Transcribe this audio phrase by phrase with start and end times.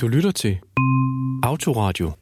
[0.00, 0.58] Du lytter til
[1.42, 2.12] Autoradio.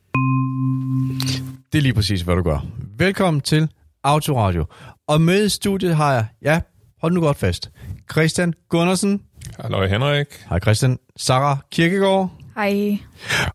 [1.72, 2.66] Det er lige præcis, hvad du gør.
[2.98, 3.68] Velkommen til
[4.04, 4.66] Autoradio.
[5.08, 6.60] Og med i studiet har jeg, ja,
[7.00, 7.70] hold nu godt fast,
[8.12, 9.22] Christian Gundersen.
[9.60, 10.26] Hallo Henrik.
[10.48, 10.98] Hej Christian.
[11.16, 12.30] Sarah Kirkegaard.
[12.54, 12.98] Hej.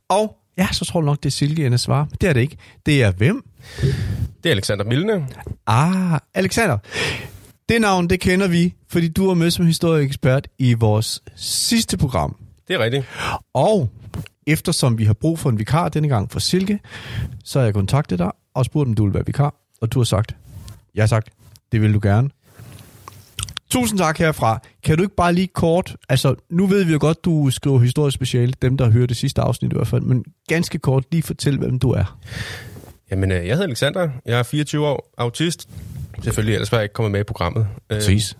[0.10, 2.06] Og ja, så tror du nok, det er Silke, der svarer.
[2.06, 2.58] Men det er det ikke.
[2.86, 3.44] Det er hvem?
[4.44, 5.28] Det er Alexander Milne.
[5.68, 6.78] Ah, Alexander.
[7.70, 12.36] Det navn, det kender vi, fordi du var med som historieekspert i vores sidste program.
[12.68, 13.06] Det er rigtigt.
[13.54, 13.90] Og
[14.48, 16.80] eftersom vi har brug for en vikar denne gang for Silke,
[17.44, 19.54] så har jeg kontaktet dig og spurgt, om du vil være vikar.
[19.82, 20.36] Og du har sagt,
[20.96, 21.30] jeg har sagt,
[21.72, 22.30] det vil du gerne.
[23.70, 24.60] Tusind tak herfra.
[24.84, 28.16] Kan du ikke bare lige kort, altså nu ved vi jo godt, du skriver historisk
[28.16, 31.24] speciale, dem der har hørt det sidste afsnit i hvert fald, men ganske kort lige
[31.24, 32.18] fortæl, hvem du er.
[33.12, 34.10] Jamen, øh, jeg hedder Alexander.
[34.26, 35.70] Jeg er 24 år, autist.
[36.24, 37.68] Selvfølgelig, ellers var jeg ikke kommet med i programmet.
[37.90, 38.38] Øh, Præcis.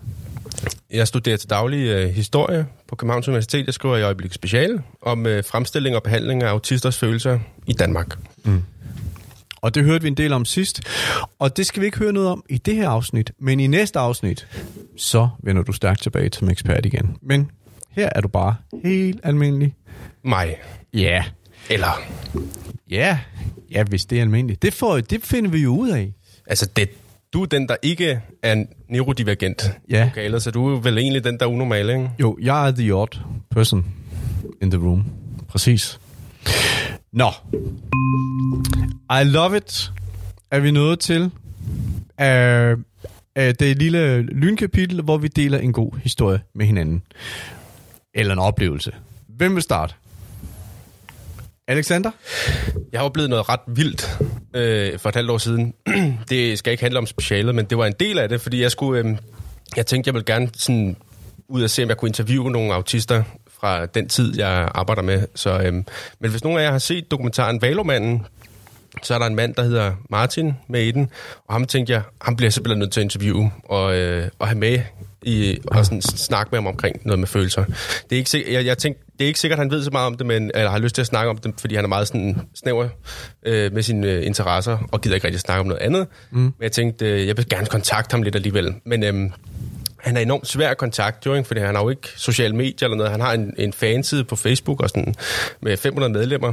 [0.90, 3.66] Jeg studerer til daglig øh, historie på Københavns Universitet.
[3.66, 8.18] Jeg skriver i øjeblik speciale om øh, fremstilling og behandling af autisters følelser i Danmark.
[9.60, 10.80] Og det hørte vi en del om sidst.
[11.38, 13.32] Og det skal vi ikke høre noget om i det her afsnit.
[13.38, 14.46] Men i næste afsnit,
[14.96, 17.16] så vender du stærkt tilbage som ekspert igen.
[17.22, 17.50] Men
[17.90, 19.74] her er du bare helt almindelig.
[20.24, 20.56] Mig.
[20.94, 21.24] Ja.
[21.70, 22.00] Eller,
[22.90, 23.18] Ja.
[23.70, 24.62] Ja, hvis det er almindeligt.
[24.62, 26.12] Det, får, det finder vi jo ud af.
[26.46, 26.88] altså, det,
[27.32, 29.70] du er den, der ikke er neurodivergent.
[29.90, 30.04] Ja.
[30.04, 32.10] Lokalet, så du er vel egentlig den, der er unormal, ikke?
[32.20, 33.20] Jo, jeg er the odd
[33.50, 33.86] person
[34.62, 35.04] in the room.
[35.48, 36.00] Præcis.
[37.12, 37.30] Nå.
[39.20, 39.92] I love it,
[40.50, 42.78] er vi nået til uh,
[43.38, 47.02] uh, det lille lynkapitel, hvor vi deler en god historie med hinanden.
[48.14, 48.92] Eller en oplevelse.
[49.28, 49.94] Hvem vil starte?
[51.68, 52.10] Alexander?
[52.92, 54.18] Jeg har oplevet noget ret vildt
[54.54, 55.74] øh, for et halvt år siden.
[56.30, 58.70] det skal ikke handle om specialet, men det var en del af det, fordi jeg
[58.70, 59.00] skulle...
[59.00, 59.16] Øh,
[59.76, 60.96] jeg tænkte, jeg ville gerne sådan
[61.48, 63.22] ud og se, om jeg kunne interviewe nogle autister
[63.60, 65.26] fra den tid, jeg arbejder med.
[65.34, 65.72] Så, øh,
[66.20, 68.26] men hvis nogen af jer har set dokumentaren Valomanden,
[69.02, 71.10] så er der en mand, der hedder Martin med i den,
[71.46, 74.48] og ham tænkte jeg, ham bliver jeg simpelthen nødt til at interviewe og, øh, og
[74.48, 74.80] have med
[75.22, 77.64] i, og sådan snakke med ham omkring noget med følelser.
[77.64, 79.90] Det er ikke, sikkert, jeg, jeg tænkte, det er ikke sikkert, at han ved så
[79.90, 81.88] meget om det, men eller har lyst til at snakke om det, fordi han er
[81.88, 82.88] meget sådan snæver
[83.46, 86.06] øh, med sine øh, interesser, og gider ikke rigtig snakke om noget andet.
[86.30, 86.38] Mm.
[86.38, 88.74] Men jeg tænkte, øh, jeg vil gerne kontakte ham lidt alligevel.
[88.84, 89.30] Men øh,
[89.98, 91.46] han er enormt svær at kontakte, jo, ikke?
[91.46, 93.10] fordi han har jo ikke sociale medier eller noget.
[93.12, 95.14] Han har en, en fanside på Facebook og sådan,
[95.62, 96.52] med 500 medlemmer.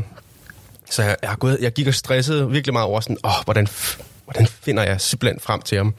[0.90, 4.02] Så jeg, jeg, gået, jeg gik og stressede virkelig meget over sådan, åh, hvordan, f-
[4.26, 5.94] hvordan finder jeg simpelthen frem til ham?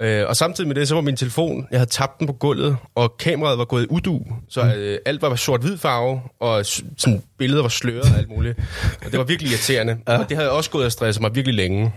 [0.00, 2.76] Øh, og samtidig med det, så var min telefon, jeg havde tabt den på gulvet,
[2.94, 7.62] og kameraet var gået i udu, så øh, alt var sort-hvid farve, og sådan, billedet
[7.62, 8.58] var sløret og alt muligt.
[9.04, 10.18] Og det var virkelig irriterende, ja.
[10.18, 11.92] og det havde også gået og stresset mig virkelig længe.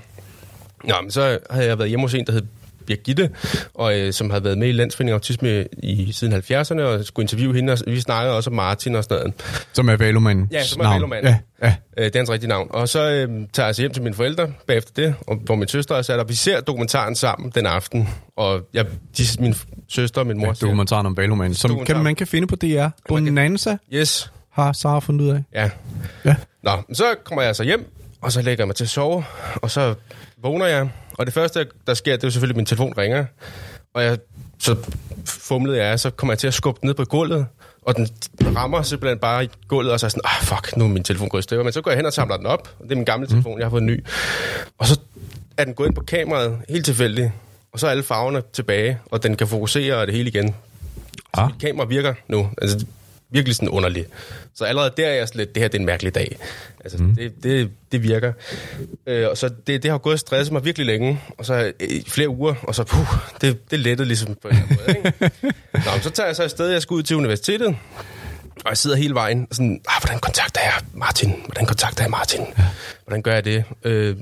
[0.84, 2.42] Nå, men så havde jeg været hjemme hos en, der hed
[2.86, 3.30] Birgitte,
[3.74, 7.56] og, øh, som havde været med i Landsforeningen Autisme i, siden 70'erne, og skulle interviewe
[7.56, 9.34] hende, og vi snakkede også om Martin og sådan noget.
[9.74, 10.48] Som er Valomanden.
[10.52, 11.36] Ja, som er Valomanden.
[11.62, 11.76] Ja, ja.
[11.98, 12.68] Øh, det er hans rigtige navn.
[12.70, 15.96] Og så øh, tager jeg hjem til mine forældre bagefter det, og, hvor min søster
[15.96, 18.10] er sat, og vi ser dokumentaren sammen den aften.
[18.38, 18.86] Og jeg,
[19.18, 19.56] de, min
[19.90, 22.88] søster og min mor siger, Dokumentaren om Valomanden, som kan, man kan finde på DR.
[23.08, 25.44] Bonanza yes, har Sara fundet ud af.
[25.54, 25.70] ja.
[26.26, 26.36] Ja.
[26.64, 29.24] Nå, så kommer jeg så hjem, og så lægger jeg mig til at sove,
[29.56, 29.96] og så
[30.44, 30.90] vågner jeg.
[31.14, 33.26] Og det første, der sker, det er jo selvfølgelig, at min telefon ringer.
[33.94, 34.18] Og jeg,
[34.60, 34.76] så
[35.26, 37.46] fumlede jeg, så kommer jeg til at skubbe den ned på gulvet,
[37.82, 38.08] og den
[38.58, 41.04] rammer simpelthen bare i gulvet, og så er jeg sådan, ah, fuck, nu er min
[41.04, 41.64] telefon gået i stykker.
[41.64, 43.60] Men så går jeg hen og samler den op, og det er min gamle telefon,
[43.60, 44.06] jeg har fået en ny.
[44.78, 45.00] Og så
[45.58, 47.32] er den gået ind på kameraet, helt tilfældigt,
[47.72, 50.56] og så er alle farverne tilbage, og den kan fokusere og det hele igen.
[51.34, 51.48] Ah.
[51.48, 52.50] Mit kamera virker nu.
[52.62, 52.86] Altså,
[53.34, 54.10] virkelig sådan underligt.
[54.56, 56.38] Så allerede der er jeg sådan lidt, det her det er en mærkelig dag.
[56.84, 57.16] Altså, mm.
[57.16, 58.34] det, det, det virker.
[59.08, 61.90] Øh, og så det, det har gået og stresset mig virkelig længe, og så øh,
[61.90, 63.08] i flere uger, og så puh,
[63.42, 64.98] det, det lettede ligesom på en måde.
[64.98, 65.14] Ikke?
[65.86, 67.76] Nå, men så tager jeg så afsted, jeg skal ud til universitetet,
[68.66, 71.34] og jeg sidder hele vejen og sådan, ah, hvordan kontakter jeg Martin?
[71.46, 72.42] Hvordan kontakter jeg Martin?
[73.06, 73.64] Hvordan gør jeg det?
[73.84, 74.16] Øh,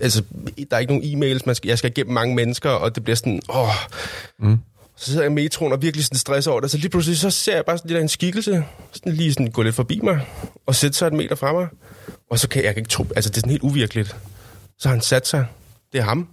[0.00, 0.22] altså,
[0.70, 3.16] der er ikke nogen e-mails, man skal, jeg skal igennem mange mennesker, og det bliver
[3.16, 3.74] sådan, åh,
[5.00, 6.70] så sidder jeg i metroen og virkelig sådan stresser over det.
[6.70, 9.50] Så lige pludselig så ser jeg bare sådan lidt af en skikkelse, sådan lige sådan
[9.50, 10.20] gå lidt forbi mig,
[10.66, 11.66] og sætte sig et meter fra mig.
[12.30, 14.16] Og så kan jeg ikke tro, altså det er sådan helt uvirkeligt.
[14.78, 15.46] Så har han sat sig.
[15.92, 16.28] Det er ham.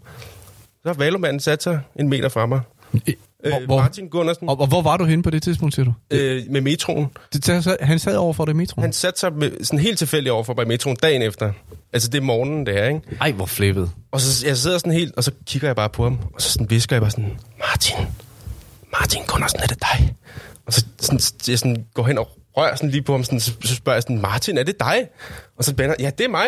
[0.81, 2.61] Så har Valomanden sat sig en meter fra mig.
[2.91, 3.01] Hvor,
[3.45, 5.93] Øh, hvor, Martin Gunnarsen og, og hvor var du henne på det tidspunkt, siger du?
[6.11, 7.07] øh, med metroen.
[7.33, 8.83] Det, han sad over for dig i metroen?
[8.83, 11.51] Han satte sig med, sådan helt tilfældigt overfor mig i metroen dagen efter.
[11.93, 13.01] Altså det er morgenen, det er, ikke?
[13.21, 13.91] Ej, hvor flippet.
[14.11, 16.49] Og så jeg sidder sådan helt, og så kigger jeg bare på ham, og så
[16.51, 17.95] sådan visker jeg bare sådan, Martin,
[18.91, 20.15] Martin Gunnarsen, er det dig?
[20.65, 23.51] Og så sådan, jeg sådan går hen og rører sådan lige på ham, sådan, så,
[23.63, 25.07] spørger jeg sådan, Martin, er det dig?
[25.57, 26.47] Og så bænder ja, det er mig.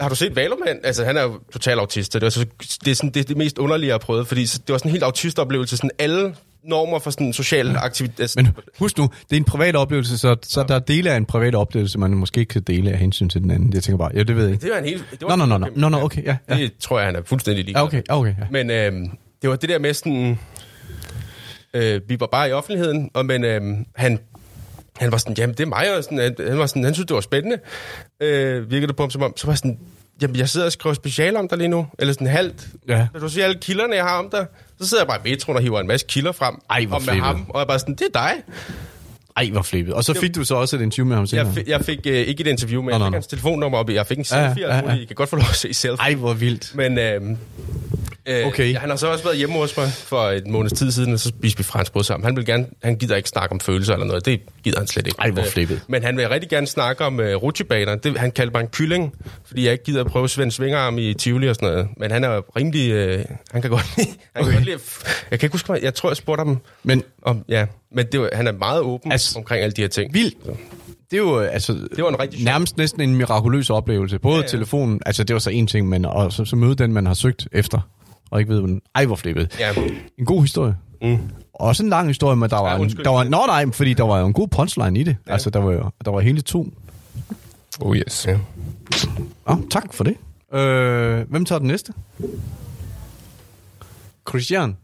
[0.00, 0.80] Har du set Valorman?
[0.84, 2.46] Altså, han er jo total autist, det, var så,
[2.84, 4.78] det er sådan, det, er det mest underlige, jeg har prøvet, fordi så, det var
[4.78, 6.34] sådan en helt autistoplevelse, sådan alle
[6.64, 8.20] normer for sådan social aktivitet.
[8.20, 11.16] Altså, Men husk nu, det er en privat oplevelse, så, så der er dele af
[11.16, 13.72] en privat oplevelse, man måske ikke kan dele af hensyn til den anden.
[13.72, 14.62] Jeg tænker bare, ja, det ved jeg ikke.
[14.62, 15.04] det var en helt...
[15.10, 16.56] Det Nå, nå, nå, nå, okay, ja, ja.
[16.56, 18.46] Det tror jeg, han er fuldstændig ligeglad Ja, okay, ja, okay, ja.
[18.50, 18.92] Men øh,
[19.42, 20.38] det var det der med sådan...
[21.74, 23.60] Øh, vi var bare i offentligheden, og men øh,
[23.94, 24.18] han,
[24.96, 27.06] han var sådan, jamen det er mig, og sådan, han, han, var sådan, han synes,
[27.06, 27.58] det var spændende.
[28.22, 29.78] Øh, virkede det på ham som om, så var jeg sådan,
[30.22, 32.66] jamen jeg sidder og skriver special om dig lige nu, eller sådan halvt.
[32.88, 33.06] Ja.
[33.12, 34.46] Vil du sige alle kilderne, jeg har om dig?
[34.80, 36.54] Så sidder jeg bare i metroen og hiver en masse kilder frem.
[36.70, 38.32] Ej, hvor og med ham, og jeg bare sådan, det er dig.
[39.36, 39.94] Ej, hvor flippet.
[39.94, 41.52] Og så fik du så også et interview med ham Jeg, senere.
[41.52, 43.90] fi- jeg fik øh, ikke et interview, men Nå, jeg fik hans telefonnummer op.
[43.90, 44.94] Jeg fik en selfie, ja, ja, ja.
[44.94, 45.00] ja.
[45.00, 46.02] I kan godt få lov at se selfie.
[46.04, 46.74] Ej, hvor vildt.
[46.74, 47.20] Men øh,
[48.28, 48.76] øh, Okay.
[48.76, 51.28] han har så også været hjemme hos mig for et måneds tid siden, og så
[51.28, 52.24] spiste vi franskbrød sammen.
[52.24, 54.26] Han vil gerne, han gider ikke snakke om følelser eller noget.
[54.26, 55.18] Det gider han slet ikke.
[55.20, 55.80] Ej, hvor Øh, flippet.
[55.88, 57.94] Men han vil rigtig gerne snakke om øh, rutsjebaner.
[57.94, 59.14] Det, han kalder mig en kylling,
[59.46, 61.88] fordi jeg ikke gider at prøve Svend Svingarm i Tivoli og sådan noget.
[61.96, 62.90] Men han er rimelig...
[62.90, 64.08] Øh, han kan godt lide...
[64.34, 64.50] Han Okay.
[64.50, 64.78] kan godt lide
[65.30, 67.44] jeg kan ikke huske, jeg tror, jeg spurgte ham Men om...
[67.48, 70.14] Ja, men det, han er meget åben Altså, omkring alle de her ting.
[70.14, 70.34] vildt.
[71.10, 74.18] Det er jo øh, altså, Det var en rigtig nærmest næsten en mirakuløs oplevelse.
[74.18, 74.40] Både ja.
[74.42, 74.46] ja.
[74.48, 77.14] telefonen, altså det var så en ting, men og så, så møde den, man har
[77.14, 77.80] søgt efter,
[78.30, 78.80] og ikke ved, hvordan...
[78.94, 79.56] Ej, hvor flippet.
[79.60, 79.72] Ja,
[80.18, 80.74] En god historie.
[81.02, 81.18] mm.
[81.54, 83.04] Også en lang historie, men der var, Ja, en, undskyld.
[83.04, 85.16] der var, nå nej, fordi der var jo en god punchline i det.
[85.26, 85.32] Ja.
[85.32, 86.66] Altså, der var, jo- der var hele to.
[87.80, 88.26] Oh yes.
[88.26, 88.38] ja.
[89.46, 90.14] Oh, tak for det.
[90.58, 91.92] Øh, hvem tager den næste?
[94.28, 94.76] Christian.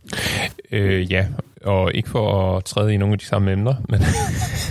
[0.72, 1.26] Øh, ja,
[1.64, 4.00] og ikke for at træde i nogle af de samme emner, men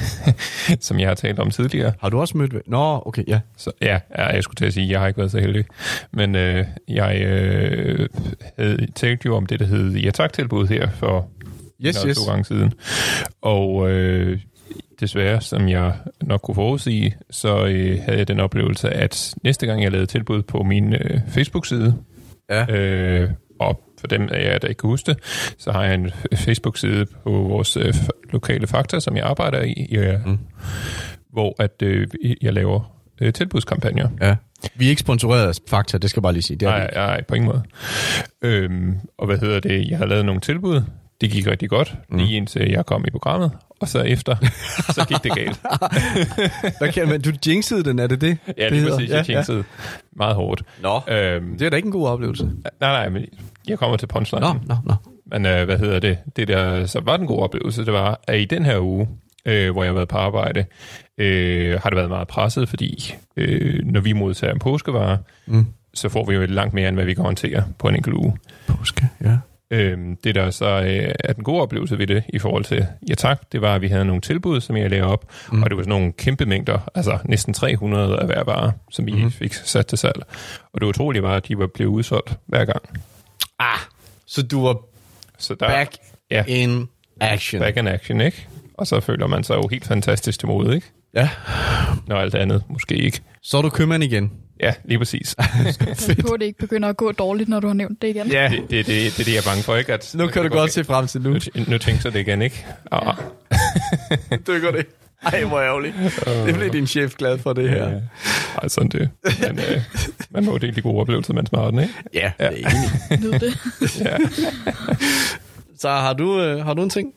[0.88, 1.94] som jeg har talt om tidligere.
[2.02, 2.68] Har du også mødt...
[2.68, 3.40] Nå, okay, ja.
[3.58, 5.66] Så ja, jeg skulle til at sige, at jeg har ikke været så heldig.
[6.12, 8.10] Men øh, jeg øh,
[8.58, 11.28] havde talt jo om det, der hed ja tak-tilbud her for
[11.86, 12.18] Yes, yes.
[12.18, 12.74] to gange siden.
[13.42, 14.40] Og øh,
[15.00, 19.84] desværre, som jeg nok kunne forudsige, så øh, havde jeg den oplevelse, at næste gang
[19.84, 21.96] jeg lavede tilbud på min øh, Facebook-side,
[22.50, 22.76] Ja.
[22.76, 23.30] Øh,
[23.60, 25.18] og for dem af jer, der ikke kan huske det,
[25.58, 27.94] så har jeg en Facebook-side på vores øh,
[28.32, 30.40] lokale Fakta, som jeg arbejder i, øh, mm.
[31.32, 32.08] hvor at øh,
[32.42, 34.10] jeg laver øh, tilbudskampagner.
[34.22, 34.36] ja.
[34.76, 36.58] Vi er ikke sponsoreret af Fakta, det skal jeg bare lige sige.
[36.58, 37.64] Det er Nej, nej, på ingen måde.
[38.42, 39.90] Øhm, og hvad hedder det?
[39.90, 40.82] Jeg har lavet nogle tilbud.
[41.22, 42.18] Det gik rigtig godt, mm.
[42.18, 43.52] lige indtil jeg kom i programmet.
[43.80, 44.36] Og så efter,
[44.94, 45.60] så gik det galt.
[46.80, 47.22] Hvad kan man?
[47.22, 48.38] Du jinxede den, er det det?
[48.58, 48.96] Ja, det lige hedder?
[48.98, 49.10] præcis.
[49.12, 49.64] Jeg jinxede
[50.16, 50.64] meget hårdt.
[50.82, 51.02] Nå.
[51.08, 52.44] Øhm, Det er da ikke en god oplevelse.
[52.46, 53.26] nej, nej, men
[53.68, 54.46] jeg kommer til punchline.
[54.46, 54.94] Nå, nå, nå.
[55.26, 56.18] Men øh, hvad hedder det?
[56.36, 59.08] Det der så var den gode oplevelse, det var, at i den her uge,
[59.46, 60.66] øh, hvor jeg har været på arbejde,
[61.18, 65.66] øh, har det været meget presset, fordi øh, når vi modtager en påskevare, Mm.
[65.94, 68.38] så får vi jo langt mere, end hvad vi kan håndtere på en enkelt uge.
[68.68, 69.38] Påske, ja.
[69.72, 73.16] Øhm, det der så øh, er den gode oplevelse ved det i forhold til ja
[73.16, 75.64] tak, det var, at vi havde nogle tilbud, som jeg lavede op, mm.
[75.64, 79.12] og det var sådan nogle kæmpe mængder, altså næsten 300 af hver vare, som vi
[79.24, 79.32] mm.
[79.32, 80.24] fik sat til salg.
[80.74, 82.84] Og det utrolige var, at de var blevet udsolgt hver gang.
[83.60, 83.80] Ah,
[84.28, 84.78] så du var
[85.38, 85.96] Så der, back
[86.32, 86.88] ja, in
[87.22, 87.62] action.
[87.62, 88.48] back in action, ikke?
[88.74, 90.88] Og så føler man sig jo helt fantastisk til mode, ikke?
[91.16, 91.30] Ja.
[92.08, 93.22] Når alt andet måske ikke.
[93.42, 94.32] Så er du købmand igen.
[94.60, 95.28] Ja, lige præcis.
[95.96, 98.28] Så behøver det ikke begynde at gå dårligt, når du har nævnt det igen.
[98.28, 98.50] Ja.
[98.50, 99.94] Det, det, det, det er det, jeg er bange for, ikke?
[99.94, 101.30] At, Nu kan du godt se frem til nu.
[101.30, 102.66] Nu, nu tænker jeg det igen, ikke?
[102.92, 103.16] Ah,
[104.48, 104.86] Dykker det.
[105.26, 105.96] Ej, hvor ærgerligt.
[106.46, 107.90] Det bliver din chef glad for det her.
[107.90, 108.00] ja.
[108.62, 109.10] Ej, sådan det.
[109.42, 109.82] Men, øh,
[110.30, 111.94] man må dele de gode oplevelser, mens man har den, ikke?
[112.14, 112.50] Ja, Ja.
[112.50, 113.42] det er enig.
[113.42, 114.00] Det.
[114.00, 114.18] Ja.
[115.80, 117.14] Så har du, øh, har du en ting?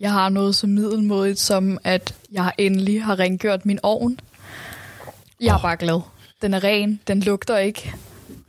[0.00, 4.20] Jeg har noget så middelmådigt, som at jeg endelig har rengjort min ovn.
[5.40, 5.62] Jeg er Åh.
[5.62, 6.00] bare glad.
[6.42, 7.92] Den er ren, den lugter ikke,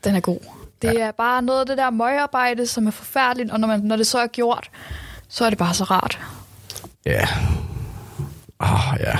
[0.03, 0.39] den er god.
[0.81, 0.99] Det ja.
[0.99, 4.07] er bare noget af det der møgarbejde, som er forfærdeligt, og når, man, når det
[4.07, 4.69] så er gjort,
[5.29, 6.19] så er det bare så rart.
[7.05, 7.27] Ja.
[8.61, 9.17] Åh, oh, ja.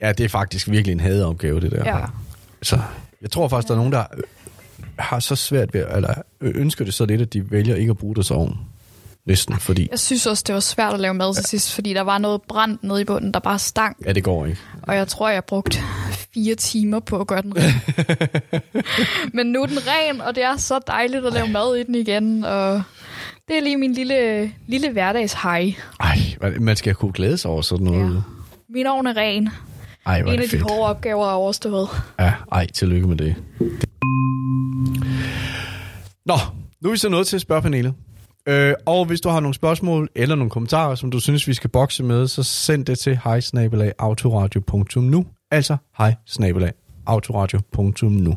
[0.00, 1.96] Ja, det er faktisk virkelig en hadeopgave, det der.
[1.98, 2.04] Ja.
[2.62, 2.80] Så
[3.22, 4.22] jeg tror faktisk, der er nogen, der øh,
[4.98, 8.14] har så svært ved, eller ønsker det så lidt, at de vælger ikke at bruge
[8.14, 8.56] deres ovn.
[9.26, 12.00] Næsten, fordi Jeg synes også, det var svært at lave mad til sidst, fordi der
[12.00, 13.96] var noget brændt nede i bunden, der bare stank.
[14.06, 14.60] ja, det går ikke.
[14.82, 15.78] Og jeg tror, jeg brugte
[16.34, 17.74] fire timer på at gøre den ren.
[19.36, 21.94] Men nu er den ren, og det er så dejligt at lave mad i den
[21.94, 22.44] igen.
[22.44, 22.82] Og
[23.48, 25.74] det er lige min lille, lille hverdagshej.
[26.00, 26.18] Ej,
[26.60, 28.14] man skal kunne glæde sig over sådan noget.
[28.14, 28.20] Ja.
[28.74, 29.48] Min ovn er ren.
[30.06, 30.62] Ej, En af de fedt.
[30.62, 31.88] hårde opgaver er overstået.
[32.20, 33.34] Ja, ej, tillykke med det.
[36.26, 36.34] Nå,
[36.80, 37.94] nu er vi så nået til at spørge panelet.
[38.48, 41.70] Øh, og hvis du har nogle spørgsmål eller nogle kommentarer, som du synes, vi skal
[41.70, 45.26] bokse med, så send det til hejsnabelagautoradio.nu.
[45.50, 48.36] Altså hejsnabelagautoradio.nu.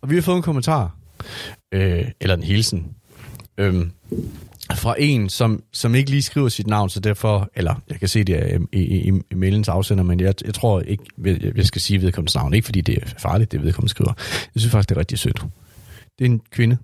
[0.00, 0.96] Og vi har fået en kommentar,
[1.74, 2.86] øh, eller en hilsen,
[3.58, 3.86] øh,
[4.74, 8.24] fra en, som, som ikke lige skriver sit navn, så derfor, eller jeg kan se
[8.24, 11.66] det er i, i, i, i mailens afsender, men jeg, jeg tror ikke, jeg, jeg
[11.66, 14.12] skal sige vedkommendes navn, ikke fordi det er farligt, det vedkommende skriver.
[14.54, 15.44] Jeg synes faktisk, det er rigtig sødt.
[16.18, 16.76] Det er en kvinde,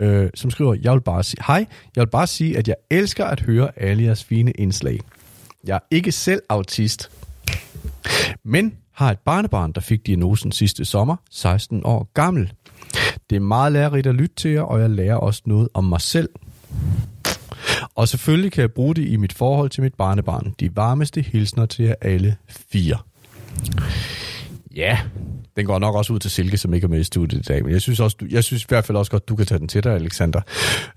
[0.00, 3.24] øh, som skriver, jeg vil bare sige, hej, jeg vil bare sige, at jeg elsker
[3.24, 5.00] at høre alle jeres fine indslag.
[5.64, 7.10] Jeg er ikke selv autist,
[8.44, 12.52] men har et barnebarn, der fik diagnosen sidste sommer, 16 år gammel.
[13.30, 16.00] Det er meget lærerigt at lytte til jer, og jeg lærer også noget om mig
[16.00, 16.28] selv.
[17.94, 20.54] Og selvfølgelig kan jeg bruge det i mit forhold til mit barnebarn.
[20.60, 22.98] De varmeste hilsner til jer alle fire.
[24.76, 24.98] Ja,
[25.56, 27.64] den går nok også ud til Silke, som ikke er med i studiet i dag.
[27.64, 29.58] Men jeg synes, også, du, jeg synes i hvert fald også godt, du kan tage
[29.58, 30.40] den til dig, Alexander.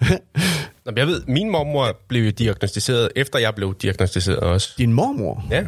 [0.96, 4.74] Jeg ved, min mormor blev jo diagnostiseret, efter jeg blev diagnostiseret også.
[4.78, 5.46] Din mormor?
[5.52, 5.64] Ja.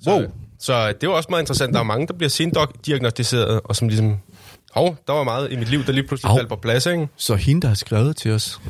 [0.00, 0.22] Så, Wow.
[0.58, 1.74] Så det var også meget interessant.
[1.74, 4.16] Der er mange, der bliver sendiagnostiseret, og som ligesom...
[4.72, 6.36] Hov, der var meget i mit liv, der lige pludselig Au.
[6.36, 7.08] faldt på plads, ikke?
[7.16, 8.60] Så hende, der har skrevet til os,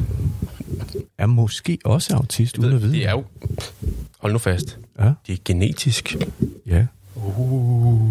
[1.22, 2.92] er måske også autist, uden at vide.
[2.92, 3.24] Det er jo...
[4.18, 4.78] Hold nu fast.
[4.98, 6.16] Ja, Det er genetisk.
[6.66, 6.86] ja.
[7.14, 8.08] Uh.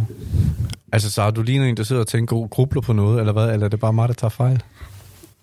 [0.91, 3.49] Altså, så du ligner en, der sidder og tænker og grubler på noget, eller hvad?
[3.53, 4.63] Eller er det bare mig, der tager fejl?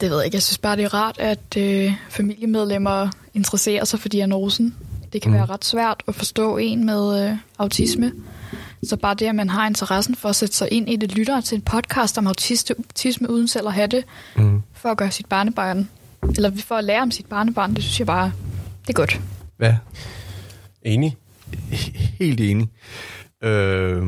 [0.00, 0.34] Det ved jeg ikke.
[0.36, 4.74] Jeg synes bare, det er rart, at øh, familiemedlemmer interesserer sig for diagnosen.
[5.12, 5.36] Det kan mm.
[5.36, 8.12] være ret svært at forstå en med øh, autisme.
[8.82, 11.40] Så bare det, at man har interessen for at sætte sig ind i det, lytter
[11.40, 14.04] til en podcast om autiste, autisme uden selv at have det,
[14.36, 14.62] Mm.
[14.72, 15.88] for at gøre sit barnebarn,
[16.22, 18.32] eller for at lære om sit barnebarn, det synes jeg bare,
[18.82, 19.20] det er godt.
[19.56, 19.74] Hvad?
[20.82, 21.16] Enig.
[22.18, 22.68] Helt enig.
[23.44, 24.02] Øh,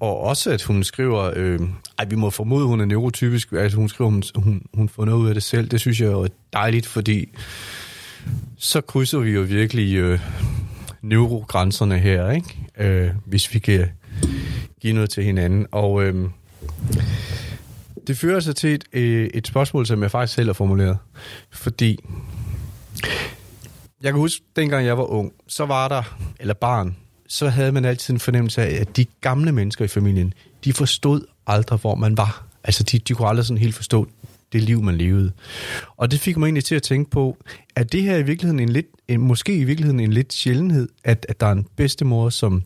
[0.00, 1.60] og også, at hun skriver, øh,
[1.98, 5.18] ej, vi må formode, hun er neurotypisk, at hun skriver, hun, hun, hun får noget
[5.18, 5.68] ud af det selv.
[5.68, 7.28] Det synes jeg er dejligt, fordi
[8.58, 10.20] så krydser vi jo virkelig øh,
[11.02, 12.58] neurogrænserne her, ikke?
[12.78, 13.88] Øh, hvis vi kan
[14.80, 15.66] give noget til hinanden.
[15.72, 16.28] Og øh,
[18.06, 20.98] det fører sig til et, øh, et spørgsmål, som jeg faktisk selv har formuleret.
[21.50, 21.98] Fordi
[24.02, 26.96] jeg kan huske, dengang jeg var ung, så var der, eller barn,
[27.28, 31.26] så havde man altid en fornemmelse af, at de gamle mennesker i familien, de forstod
[31.46, 32.46] aldrig, hvor man var.
[32.64, 34.08] Altså, de, de kunne aldrig sådan helt forstå
[34.52, 35.32] det liv, man levede.
[35.96, 37.36] Og det fik mig egentlig til at tænke på,
[37.76, 41.26] at det her i virkeligheden en lidt, en, måske i virkeligheden en lidt sjældenhed, at,
[41.28, 42.62] at der er en bedstemor, som,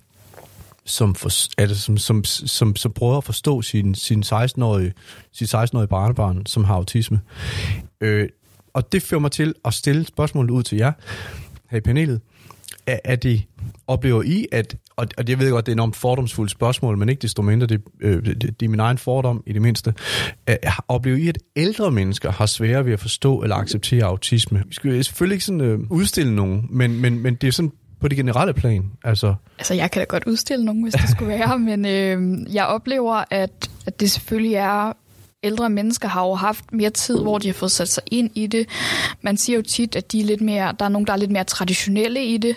[0.86, 4.92] som, for, altså, som, som, som, som prøver at forstå sin, sin 16-årige,
[5.32, 7.20] sin 16-årige barnebarn, som har autisme.
[8.00, 8.28] Øh,
[8.74, 10.92] og det fører mig til at stille spørgsmålet ud til jer
[11.70, 12.20] her i panelet.
[12.86, 13.42] Er, er det,
[13.86, 17.08] oplever I, at, og, og jeg ved godt, det er et enormt fordomsfuldt spørgsmål, men
[17.08, 19.94] ikke desto mindre, det, øh, det, det er min egen fordom i det mindste.
[20.46, 24.62] Er, oplever I, at ældre mennesker har sværere ved at forstå eller acceptere autisme?
[24.66, 28.08] Vi skal selvfølgelig ikke sådan, øh, udstille nogen, men, men, men det er sådan på
[28.08, 28.84] det generelle plan.
[29.04, 32.66] Altså, Altså, jeg kan da godt udstille nogen, hvis det skulle være, men øh, jeg
[32.66, 34.92] oplever, at, at det selvfølgelig er
[35.42, 38.46] ældre mennesker har jo haft mere tid, hvor de har fået sat sig ind i
[38.46, 38.68] det.
[39.22, 41.30] Man siger jo tit, at de er lidt mere, der er nogen, der er lidt
[41.30, 42.56] mere traditionelle i det.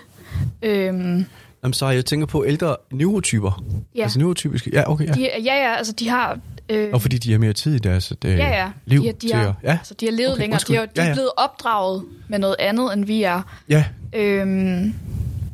[0.61, 1.25] Øhm,
[1.63, 3.63] jamen, så jeg tænker på ældre neurotyper.
[3.95, 4.03] Ja.
[4.03, 4.69] Altså neurotypiske.
[4.73, 5.07] Ja, okay.
[5.07, 5.11] Ja.
[5.13, 6.39] de, ja, ja, altså de har...
[6.69, 8.69] Øh, Og fordi de har mere tid i deres øh, ja, ja.
[8.85, 9.53] liv de, har- de til har, at...
[9.63, 10.55] Ja, altså, de har levet Okay, længere.
[10.55, 10.75] undskyld.
[10.75, 11.13] De, har, de Ja, er ja.
[11.13, 13.41] blevet opdraget med noget andet, end vi er.
[13.69, 13.85] ja.
[14.15, 14.93] Øhm,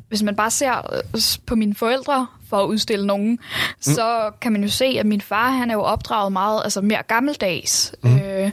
[0.09, 3.38] hvis man bare ser øh, på mine forældre for at udstille nogen, mm.
[3.81, 7.03] så kan man jo se, at min far han er jo opdraget meget altså mere
[7.07, 7.95] gammeldags.
[8.03, 8.19] Mm.
[8.19, 8.51] Øh,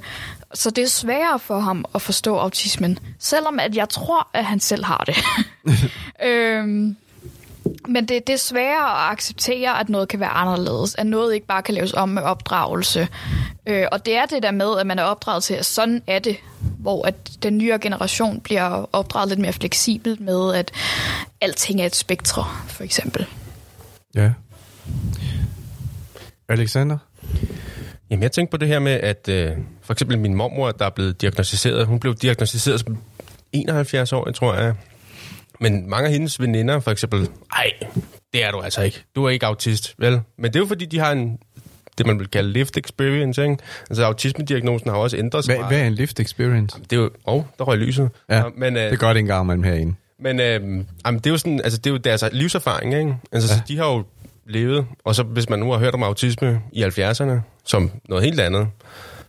[0.55, 4.61] så det er sværere for ham at forstå autismen, selvom at jeg tror, at han
[4.61, 5.17] selv har det.
[6.29, 6.97] øhm,
[7.89, 11.47] men det, det er sværere at acceptere, at noget kan være anderledes, at noget ikke
[11.47, 13.09] bare kan laves om med opdragelse.
[13.67, 16.19] Øh, og det er det der med, at man er opdraget til, at sådan er
[16.19, 16.37] det,
[16.83, 20.73] hvor at den nye generation bliver opdraget lidt mere fleksibelt med, at
[21.41, 23.27] alting er et spektre, for eksempel.
[24.15, 24.33] Ja.
[26.49, 26.99] Alexander?
[28.11, 30.91] Jamen, jeg tænkte på det her med, at øh, for eksempel min mormor, der er
[30.91, 32.99] blevet diagnostiseret, hun blev diagnostiseret som
[33.53, 34.75] 71 år, tror jeg.
[35.61, 37.73] Men mange af hendes veninder, for eksempel, ej,
[38.33, 39.05] det er du altså ikke.
[39.17, 40.21] Du er ikke autist, vel?
[40.39, 41.39] Men det er jo fordi, de har en,
[41.99, 43.57] det man vil kalde lived experience, ikke?
[43.91, 46.79] Altså, autisme-diagnosen har også ændret sig Hvad, hvad er en lift experience?
[46.91, 47.11] Det er jo...
[47.27, 48.11] Åh, oh, der røg lyset.
[48.29, 49.95] Ja, Nå, men, øh, Det gør det en gang imellem herinde.
[50.19, 50.61] men øh,
[51.07, 53.17] jamen, det er jo sådan, altså det er jo deres livserfaring, ikke?
[53.33, 53.57] Altså, ja.
[53.57, 53.63] Ja.
[53.69, 54.05] de har jo
[54.47, 57.33] levet, og så hvis man nu har hørt om autisme i 70'erne,
[57.65, 58.69] som noget helt andet,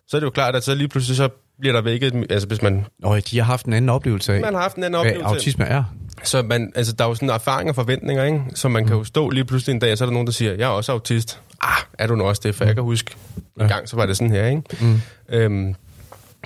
[0.07, 1.29] så er det jo klart, at så lige pludselig så
[1.59, 4.53] bliver der vækket, altså hvis man, Og de har haft en anden oplevelse af, man
[4.53, 5.83] har haft en anden hvad oplevelse, autisme er.
[6.23, 8.41] Så man, altså der er jo sådan erfaring og forventninger, ikke?
[8.55, 10.33] Så man kan jo stå lige pludselig en dag, og så er der nogen, der
[10.33, 11.39] siger, jeg er også autist.
[11.61, 12.55] Ah, er du nu også det?
[12.55, 13.15] For jeg kan huske,
[13.61, 14.61] en gang så var det sådan her, ikke?
[14.81, 15.01] Mm.
[15.29, 15.75] Øhm,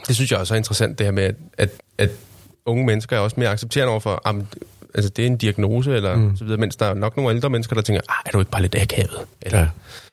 [0.08, 2.10] det synes jeg også er interessant, det her med, at, at, at
[2.66, 4.48] unge mennesker er også mere accepterende overfor, am,
[4.96, 6.38] altså det er en diagnose, eller mm.
[6.38, 8.52] så videre, mens der er nok nogle ældre mennesker, der tænker, ah, er du ikke
[8.52, 9.20] bare lidt akavet?
[9.42, 9.68] Eller, Ja.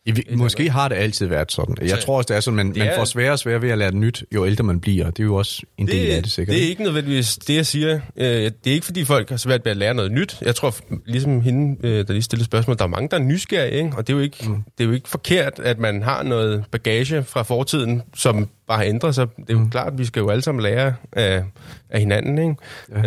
[0.06, 1.74] I, måske har det altid været sådan.
[1.80, 3.62] Jeg Så- tror også, det er sådan, man, Det man er- får sværere og sværere
[3.62, 5.10] ved at lære det nyt, jo ældre man bliver.
[5.10, 6.54] Det er jo også en del af det, sikkert.
[6.56, 8.00] Det er ikke nødvendigvis det, jeg siger.
[8.16, 10.38] Øh, Det er ikke, fordi folk har svært ved at lære noget nyt.
[10.42, 10.74] Jeg tror,
[11.06, 13.90] ligesom hende, øh, der lige stillede spørgsmål, der er mange, der er nysgerrige, ikke?
[13.96, 14.62] og det er, jo ikke, mm.
[14.78, 18.84] det er jo ikke forkert, at man har noget bagage fra fortiden, som bare har
[18.84, 19.26] ændret sig.
[19.36, 19.70] Det er jo mm.
[19.70, 21.44] klart, at vi skal jo alle sammen lære af,
[21.90, 22.38] af hinanden.
[22.38, 22.54] Ikke?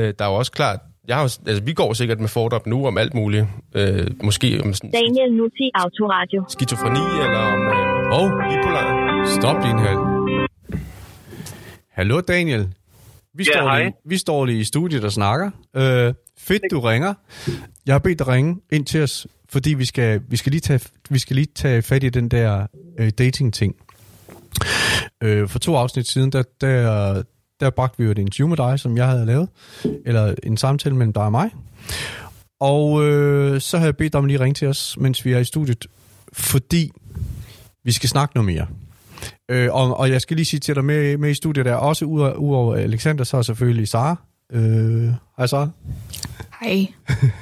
[0.01, 0.11] Ja.
[0.11, 2.97] Der er jo også klart, jeg har, altså, vi går sikkert med fordom nu om
[2.97, 3.45] alt muligt.
[3.75, 6.45] Øh, måske om sådan, Daniel Nuti Autoradio.
[6.49, 9.25] skizofreni, eller om øh, Og bipolar.
[9.39, 9.99] stop lige en halv.
[11.91, 12.67] Hallo Daniel.
[13.33, 13.83] Vi, Ja, står hej.
[13.83, 15.51] lige, vi står lige i studiet og snakker.
[15.75, 17.13] Øh, fedt, du ringer.
[17.85, 20.79] Jeg har bedt dig ringe ind til os, fordi vi skal, vi skal, lige, tage,
[21.09, 22.67] vi skal lige tage fat i den der
[22.99, 23.75] øh, dating-ting.
[25.23, 27.23] Øh, for to afsnit siden, der, der,
[27.59, 29.49] der bragte vi jo et interview med dig, som jeg havde lavet.
[30.05, 31.49] Eller en samtale mellem dig og mig.
[32.59, 35.33] Og øh, så har jeg bedt dig om lige at ringe til os, mens vi
[35.33, 35.85] er i studiet,
[36.33, 36.91] fordi
[37.83, 38.67] vi skal snakke noget mere.
[39.49, 42.05] Øh, og, og jeg skal lige sige til dig, med, med i studiet der, også
[42.05, 44.15] ud over, ud over Alexander, så er selvfølgelig Sara.
[44.51, 45.69] Øh, hej Sara.
[46.61, 46.87] Hej.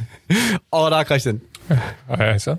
[0.72, 1.42] Og der er Christian.
[2.08, 2.56] Og ja, så?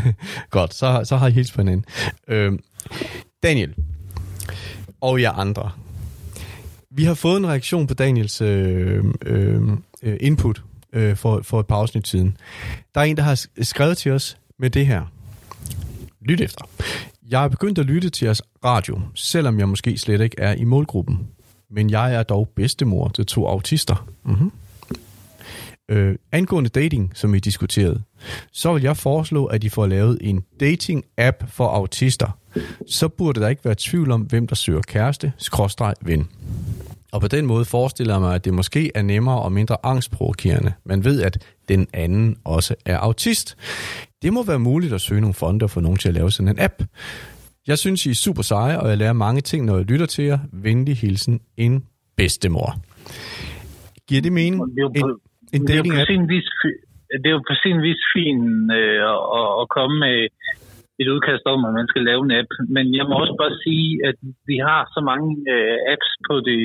[0.50, 1.84] Godt, så, så har I hilst på hinanden.
[2.28, 2.52] Øh,
[3.42, 3.74] Daniel
[5.00, 5.70] og jer andre.
[6.92, 9.62] Vi har fået en reaktion på Daniels øh, øh,
[10.02, 12.36] øh, input øh, for, for et par afsnit siden.
[12.94, 15.02] Der er en, der har skrevet til os med det her.
[16.20, 16.64] Lyt efter.
[17.28, 20.64] Jeg er begyndt at lytte til jeres radio, selvom jeg måske slet ikke er i
[20.64, 21.28] målgruppen.
[21.70, 24.08] Men jeg er dog bedstemor til to autister.
[24.24, 24.50] Mm-hmm.
[25.90, 28.02] Øh, angående dating, som I diskuterede,
[28.52, 32.38] så vil jeg foreslå, at I får lavet en dating-app for autister.
[32.88, 36.28] Så burde der ikke være tvivl om, hvem der søger kæreste, skråstreg ven.
[37.12, 40.72] Og på den måde forestiller jeg mig, at det måske er nemmere og mindre angstprovokerende.
[40.84, 43.56] Man ved, at den anden også er autist.
[44.22, 46.48] Det må være muligt at søge nogle fonde og få nogen til at lave sådan
[46.48, 46.82] en app.
[47.66, 50.24] Jeg synes, I er super seje, og jeg lærer mange ting, når jeg lytter til
[50.24, 50.38] jer.
[50.52, 51.84] Venlig hilsen, en
[52.16, 52.76] bedstemor.
[54.08, 54.62] Giver det mening?
[54.62, 55.14] Det er jo En, på- en
[56.00, 56.82] er sin vis, fi-
[57.20, 58.44] det er jo på sin vis fint
[58.78, 60.16] øh, at, at komme med
[61.00, 62.50] et udkast om, at man skal lave en app.
[62.76, 64.18] Men jeg må også bare sige, at
[64.50, 66.62] vi har så mange øh, apps på det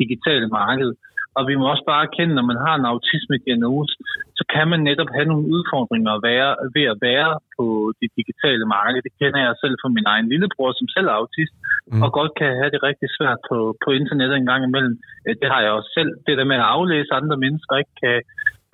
[0.00, 0.92] digitale marked.
[1.36, 3.94] Og vi må også bare erkende, når man har en autisme-diagnose,
[4.42, 7.64] så kan man netop have nogle udfordringer at være, ved at være på
[8.00, 9.00] det digitale marked.
[9.06, 11.54] Det kender jeg selv fra min egen lillebror, som selv er autist,
[11.90, 12.02] Mm.
[12.04, 14.94] og godt kan have det rigtig svært på, på internettet en gang imellem.
[15.26, 16.10] Øh, Det har jeg også selv.
[16.26, 18.16] Det der med at aflæse andre mennesker, ikke kan,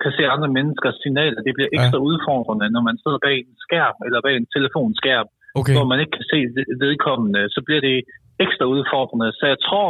[0.03, 2.05] kan se andre menneskers signaler, det bliver ekstra ja.
[2.09, 5.27] udfordrende, når man sidder bag en skærm eller bag en telefonskærm,
[5.59, 5.73] Okay.
[5.75, 7.97] hvor man ikke kan se ved- vedkommende, så bliver det
[8.45, 9.27] ekstra udfordrende.
[9.39, 9.89] Så jeg tror,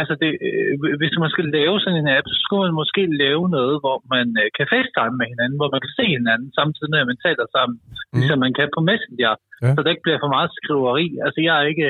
[0.00, 3.44] altså det, øh, hvis man skal lave sådan en app, så skulle man måske lave
[3.56, 7.02] noget, hvor man øh, kan facetime med hinanden, hvor man kan se hinanden samtidig med,
[7.02, 8.18] at man taler sammen, mm.
[8.18, 9.32] ligesom man kan på Messenger,
[9.64, 9.70] Ja.
[9.74, 11.06] så der ikke bliver for meget skriveri.
[11.26, 11.88] Altså jeg er ikke,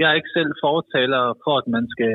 [0.00, 2.14] jeg er ikke selv fortaler for, at man skal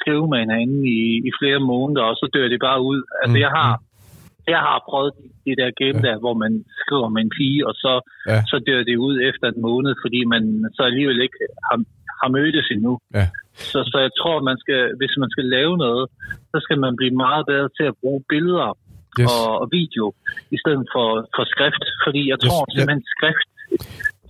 [0.00, 3.00] skrive med hinanden i, i flere måneder, og så dør det bare ud.
[3.22, 3.72] Altså Mm, jeg har
[4.54, 6.04] jeg har prøvet de, de der game Ja.
[6.08, 7.92] der, hvor man skriver med en pige, og så,
[8.30, 8.38] ja.
[8.50, 10.42] så dør det ud efter en måned, fordi man
[10.76, 11.38] så alligevel ikke
[11.68, 11.78] har,
[12.20, 12.92] har mødtes endnu.
[13.18, 13.26] Ja.
[13.72, 16.04] Så, så jeg tror, at man skal, hvis man skal lave noget,
[16.52, 18.70] så skal man blive meget bedre til at bruge billeder
[19.20, 19.26] Yes.
[19.32, 20.06] og, og video,
[20.56, 21.84] i stedet for, for skrift.
[22.04, 22.72] Fordi jeg Yes, tror ja.
[22.74, 23.48] simpelthen, skrift,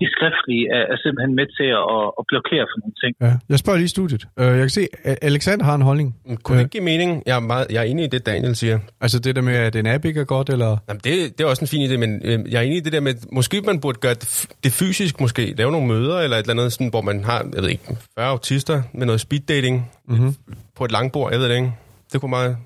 [0.01, 3.13] de skriftlige er, er simpelthen med til at, at blokere for nogle ting.
[3.21, 3.33] Ja.
[3.53, 4.23] Jeg spørger lige i studiet.
[4.41, 6.09] Uh, jeg kan se, at Alexander har en holdning.
[6.43, 7.23] Kunne det ikke give mening?
[7.27, 8.79] Jeg er, meget, jeg er enig i det, Daniel siger.
[9.01, 10.77] Altså det der med, at en app ikke er godt, eller...
[10.89, 12.93] Jamen, det, det er også en fin idé, men øh, jeg er enig i det
[12.93, 16.41] der med, måske man burde gøre det, det fysisk måske, lave nogle møder, eller et
[16.41, 17.85] eller andet, sådan, hvor man har, jeg ved ikke,
[18.15, 20.35] 40 autister med noget speed dating mm-hmm.
[20.77, 21.73] på et langbord, jeg ved det ikke.
[22.13, 22.57] Det kunne meget,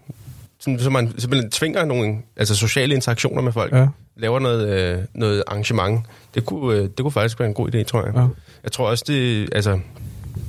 [0.60, 3.86] sådan, så man simpelthen tvinger nogle altså sociale interaktioner med folk, Ja.
[4.16, 6.00] Laver noget, øh, noget arrangement.
[6.34, 8.14] Det kunne, øh, det kunne faktisk være en god idé, tror jeg.
[8.14, 8.26] Ja.
[8.62, 9.80] Jeg tror også, det, altså,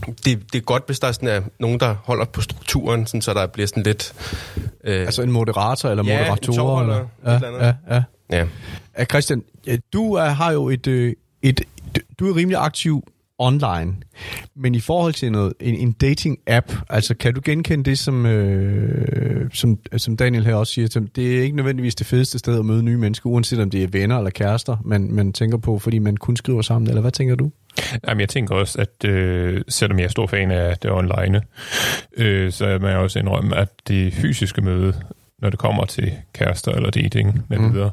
[0.08, 3.34] det, det er godt, hvis der sådan er nogen, der holder på strukturen, sådan, så
[3.34, 4.14] der bliver sådan lidt...
[4.84, 6.58] Øh, Altså en moderator eller Ja, en moderatorer?
[6.58, 7.32] tovholder, eller?
[7.32, 7.76] et eller andet.
[7.90, 8.38] Ja, ja, ja.
[8.38, 8.48] ja.
[9.00, 11.62] Ja, Christian, ja, du er, har jo et, øh, et...
[12.20, 13.08] Du er rimelig aktiv
[13.40, 13.96] online,
[14.56, 19.50] men i forhold til noget, en, en dating-app, altså kan du genkende det, som, øh,
[19.54, 22.66] som, som Daniel her også siger, som, det er ikke nødvendigvis det fedeste sted at
[22.66, 26.00] møde nye mennesker, uanset om det er venner eller kærester, man, man tænker på, fordi
[26.00, 27.52] man kun skriver sammen, eller hvad tænker du?
[28.08, 31.42] Jamen, jeg tænker også, at øh, selvom jeg er stor fan af det online,
[32.18, 34.94] øh, så er man også indrømme, at det fysiske møde,
[35.40, 37.74] når det kommer til kærester eller dating med Mm.
[37.74, 37.92] videre,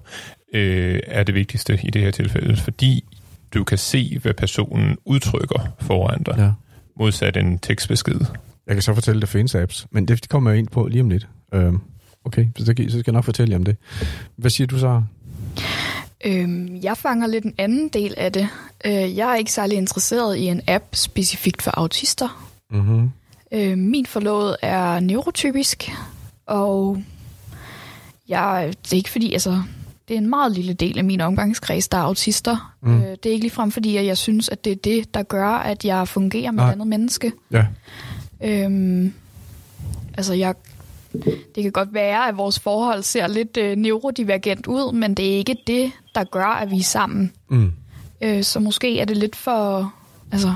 [0.55, 3.05] øh, er det vigtigste i det her tilfælde, fordi
[3.55, 6.51] du kan se, hvad personen udtrykker foran dig, Ja.
[6.99, 8.21] modsat en tekstbesked.
[8.67, 11.01] Jeg kan så fortælle, at der findes apps, men det kommer jeg ind på lige
[11.03, 11.29] om lidt.
[11.55, 11.81] Øhm,
[12.25, 13.77] okay, så, så skal jeg nok fortælle jer om det.
[14.37, 15.03] Hvad siger du så?
[16.25, 18.49] Øhm, jeg fanger lidt en anden del af det.
[18.85, 22.49] Øh, jeg er ikke særlig interesseret i en app specifikt for autister.
[22.71, 23.11] Mm-hmm.
[23.53, 25.91] Øh, min forlovede er neurotypisk,
[26.47, 27.03] og
[28.29, 29.63] jeg, det er ikke fordi, altså,
[30.13, 32.75] det er en meget lille del af min omgangskreds, der er autister.
[32.83, 32.97] Mm.
[33.03, 35.49] Øh, det er ikke ligefrem fordi, at jeg synes, at det er det, der gør,
[35.49, 36.69] at jeg fungerer med Nej.
[36.69, 37.33] et andet menneske.
[37.51, 37.67] Ja.
[38.45, 39.13] Øhm,
[40.15, 40.55] altså, jeg,
[41.55, 45.37] det kan godt være, at vores forhold ser lidt øh, neurodivergent ud, men det er
[45.37, 47.33] ikke det, der gør, at vi er sammen.
[47.51, 47.73] Mm.
[48.21, 49.93] Øh, så måske er det lidt for
[50.33, 50.55] altså,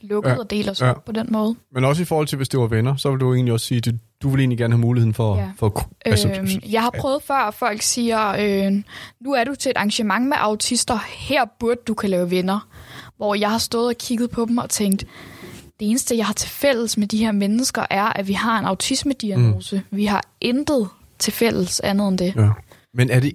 [0.00, 0.40] lukket Ja, ja.
[0.40, 0.92] at dele os ja.
[0.92, 1.54] på den måde.
[1.72, 3.78] Men også i forhold til, hvis det var venner, så vil du egentlig også sige,
[3.78, 3.90] at du,
[4.22, 5.50] du vil egentlig gerne have muligheden for, Ja.
[5.58, 8.82] for altså, Øhm, jeg har prøvet før, at folk siger, øh,
[9.20, 12.68] nu er du til et arrangement med autister, her burde du kan lave venner.
[13.16, 15.04] Hvor jeg har stået og kigget på dem og tænkt,
[15.80, 18.64] det eneste, jeg har til fælles med de her mennesker, er, at vi har en
[18.64, 19.82] autismediagnose.
[19.90, 19.96] Mm.
[19.96, 22.34] Vi har intet til fælles andet end det.
[22.36, 22.48] Ja.
[22.94, 23.32] Men er det...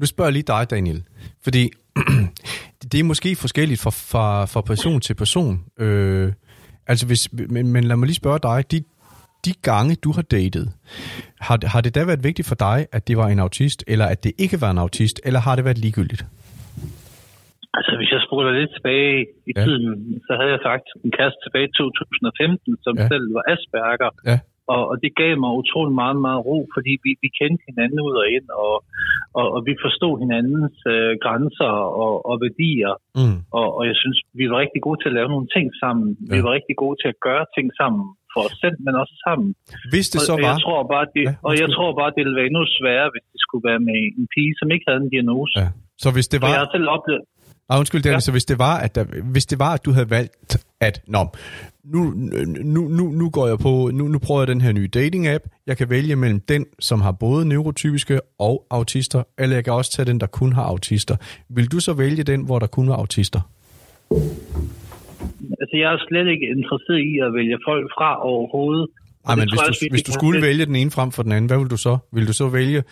[0.00, 1.02] Nu spørger jeg lige dig, Daniel.
[1.42, 1.70] Fordi
[2.92, 5.60] det er måske forskelligt fra, fra, fra person til person.
[5.80, 6.32] Øh,
[6.86, 8.70] altså hvis, men, men lad mig lige spørge dig.
[8.70, 8.82] De,
[9.46, 10.66] de gange, du har datet,
[11.46, 14.24] har, har det da været vigtigt for dig, at det var en autist, eller at
[14.24, 16.22] det ikke var en autist, eller har det været ligegyldigt?
[17.78, 19.14] Altså, hvis jeg spoler lidt tilbage
[19.50, 19.64] i Ja.
[19.64, 19.86] tiden,
[20.26, 23.08] så havde jeg faktisk en kæreste tilbage i 2015, som Ja.
[23.12, 24.10] selv var Asperger.
[24.30, 24.38] Ja.
[24.74, 28.14] Og, og det gav mig utrolig meget, meget ro, fordi vi, vi kendte hinanden ud
[28.22, 28.74] og ind, og,
[29.38, 31.72] og, og vi forstod hinandens øh, grænser
[32.04, 32.94] og, og værdier.
[33.18, 33.38] Mm.
[33.58, 36.08] Og, og jeg synes, vi var rigtig gode til at lave nogle ting sammen.
[36.16, 36.30] Ja.
[36.34, 39.48] Vi var rigtig gode til at gøre ting sammen for os selv, men også sammen.
[39.92, 40.48] Hvis det og, så og var...
[40.50, 43.24] jeg tror bare, det, Ja, og jeg tror bare, det ville være endnu sværere, hvis
[43.32, 45.54] det skulle være med en pige, som ikke havde en diagnose.
[45.62, 45.68] Ja.
[46.02, 46.64] Så hvis det For jeg var...
[46.64, 47.24] har selv oplevet,
[47.70, 48.16] Ah, undskyld, Daniel.
[48.16, 48.20] Ja.
[48.20, 51.26] så hvis det var, at der, hvis det var, at du havde valgt, at nå,
[51.84, 52.00] nu,
[52.74, 55.76] nu, nu, nu går jeg på, nu, nu prøver jeg den her nye dating-app, jeg
[55.76, 60.06] kan vælge mellem den, som har både neurotypiske og autister, eller jeg kan også tage
[60.06, 61.16] den, der kun har autister.
[61.48, 63.40] Vil du så vælge den, hvor der kun var autister?
[65.60, 68.86] Altså, jeg er slet ikke interesseret i at vælge folk fra overhovedet.
[69.26, 71.10] Nej, men hvis jeg du, også, vi- hvis vi du skulle vælge den ene frem
[71.12, 71.98] for den anden, hvad vil du så?
[72.12, 72.82] Vil du så vælge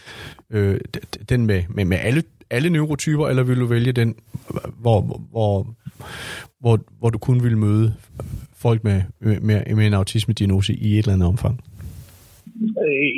[0.55, 0.77] øh,
[1.29, 4.09] den med, med, med alle, alle neurotyper, eller vil du vælge den,
[4.83, 4.99] hvor,
[5.35, 5.67] hvor,
[6.61, 7.95] hvor, hvor du kun vil møde
[8.65, 11.61] folk med, med, med en autisme-diagnose i et eller andet omfang?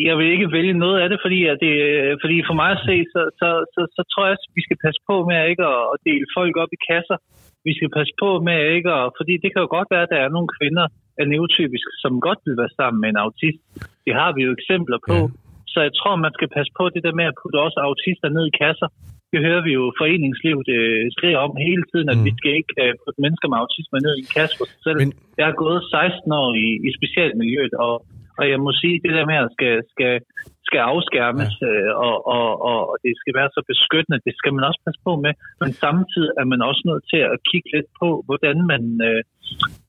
[0.08, 1.72] Jeg vil ikke vælge noget af det, fordi, at det,
[2.22, 5.00] fordi for mig at se, så, så, så, så tror jeg, at vi skal passe
[5.10, 7.18] på med ikke at, at dele folk op i kasser.
[7.66, 10.20] Vi skal passe på med ikke at, fordi det kan jo godt være, at der
[10.22, 10.86] er nogle kvinder
[11.20, 13.60] af neurotypisk, som godt vil være sammen med en autist.
[14.06, 15.16] Det har vi jo eksempler på.
[15.22, 15.34] Ja.
[15.72, 18.44] Så jeg tror, man skal passe på det der med at putte også autister ned
[18.50, 18.88] i kasser.
[19.32, 22.24] Det hører vi jo foreningslivet øh, skrige om hele tiden, at Mm.
[22.26, 24.98] vi skal ikke øh, putte mennesker med autisme ned i en kasse for sig selv.
[25.00, 25.16] Men-.
[25.38, 27.94] Jeg har gået 16 år i, i specialmiljøet, og,
[28.38, 30.12] og jeg må sige, det der med at skal, skal,
[30.68, 31.66] skal afskærmes, ja.
[31.68, 35.00] øh, og, og, og, og det skal være så beskyttende, det skal man også passe
[35.09, 35.33] på med.
[35.61, 39.20] Men samtidig er man også nødt til at kigge lidt på, hvordan man, øh,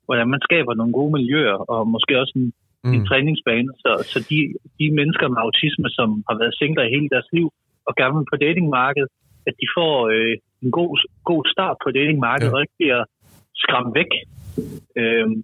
[0.07, 2.47] hvordan man skaber nogle gode miljøer, og måske også en,
[2.83, 2.93] mm.
[2.95, 4.37] en træningsbane, så, så de,
[4.79, 7.47] de mennesker med autisme, som har været singler hele deres liv,
[7.87, 9.09] og gerne vil på datingmarkedet,
[9.49, 10.91] at de får øh, en god,
[11.31, 12.55] god start på datingmarkedet, ja.
[12.55, 13.01] og ikke bliver
[13.63, 14.11] skræmt væk.
[14.97, 15.43] Øhm, Men,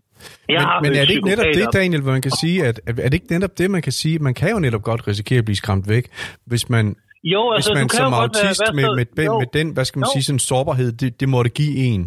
[0.84, 1.68] men er det ikke netop det.
[1.74, 4.34] Daniel, hvor man kan sige, at er det ikke netop det, man kan sige, man
[4.34, 6.06] kan jo netop godt risikere at blive skræmt væk,
[6.46, 6.86] hvis man,
[7.24, 9.40] Jo, hvis altså, man du kan som autist være med, med, med, jo.
[9.40, 10.14] med den, hvad skal man Jo.
[10.14, 12.02] sige, sådan sårbarhed, det, det måtte give en.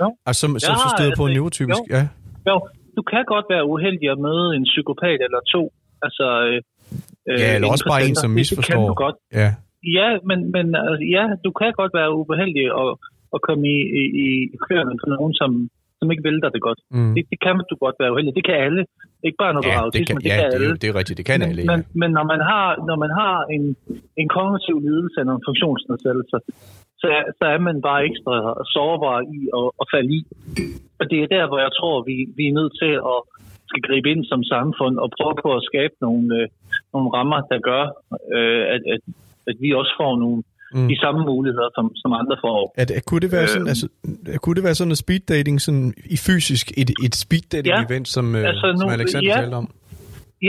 [0.00, 0.06] Jo.
[0.28, 1.96] Altså, så, så, Jeg så støder på en neurotypisk, jo.
[1.96, 2.02] ja.
[2.48, 2.56] Jo,
[2.96, 5.62] du kan godt være uheldig at møde en psykopat eller to.
[6.06, 6.60] Altså, øh,
[7.42, 8.88] Ja, eller også bare en, som Det- Det kan misforstår.
[8.88, 9.16] du godt.
[9.40, 9.48] Ja,
[9.98, 12.88] Ja, men, men altså, ja, du kan godt være uheldig at,
[13.34, 14.28] at komme i, i, i
[14.64, 15.50] kløerne for nogen, som,
[15.98, 16.80] som ikke dig det godt.
[16.96, 17.12] mm.
[17.14, 18.32] Det, det kan du godt være uheldig.
[18.38, 18.82] Det kan alle.
[19.26, 20.76] Ikke bare når du ja, har det autisme, kan, det ja kan det, er, alle.
[20.82, 21.68] det er rigtigt, det kan men, alle, ja.
[21.70, 23.64] men, men når man har, når man har en,
[24.20, 26.36] en kognitiv lidelse eller en funktionsnedsættelse,
[27.02, 28.34] så, er- så er man bare ekstra
[28.74, 30.20] sårbar i at, at falde i.
[31.00, 33.18] Og det er der, hvor jeg tror, vi, vi er nødt til at
[33.70, 36.46] skal gribe ind som samfund og prøve på at skabe nogle, øh,
[36.94, 37.84] nogle rammer, der gør,
[38.36, 39.02] øh, at, at,
[39.50, 40.38] at vi også får nogle
[40.74, 40.88] Mm.
[40.92, 42.58] de samme muligheder, som, som andre får.
[42.82, 43.72] At, at, kunne, det være sådan, Øhm.
[43.74, 43.86] altså,
[44.42, 47.84] kunne det være sådan noget speed dating, sådan i fysisk, et, et speed dating Ja,
[47.88, 49.36] event, som, altså altså som nu- Alexander ja.
[49.40, 49.66] talte om?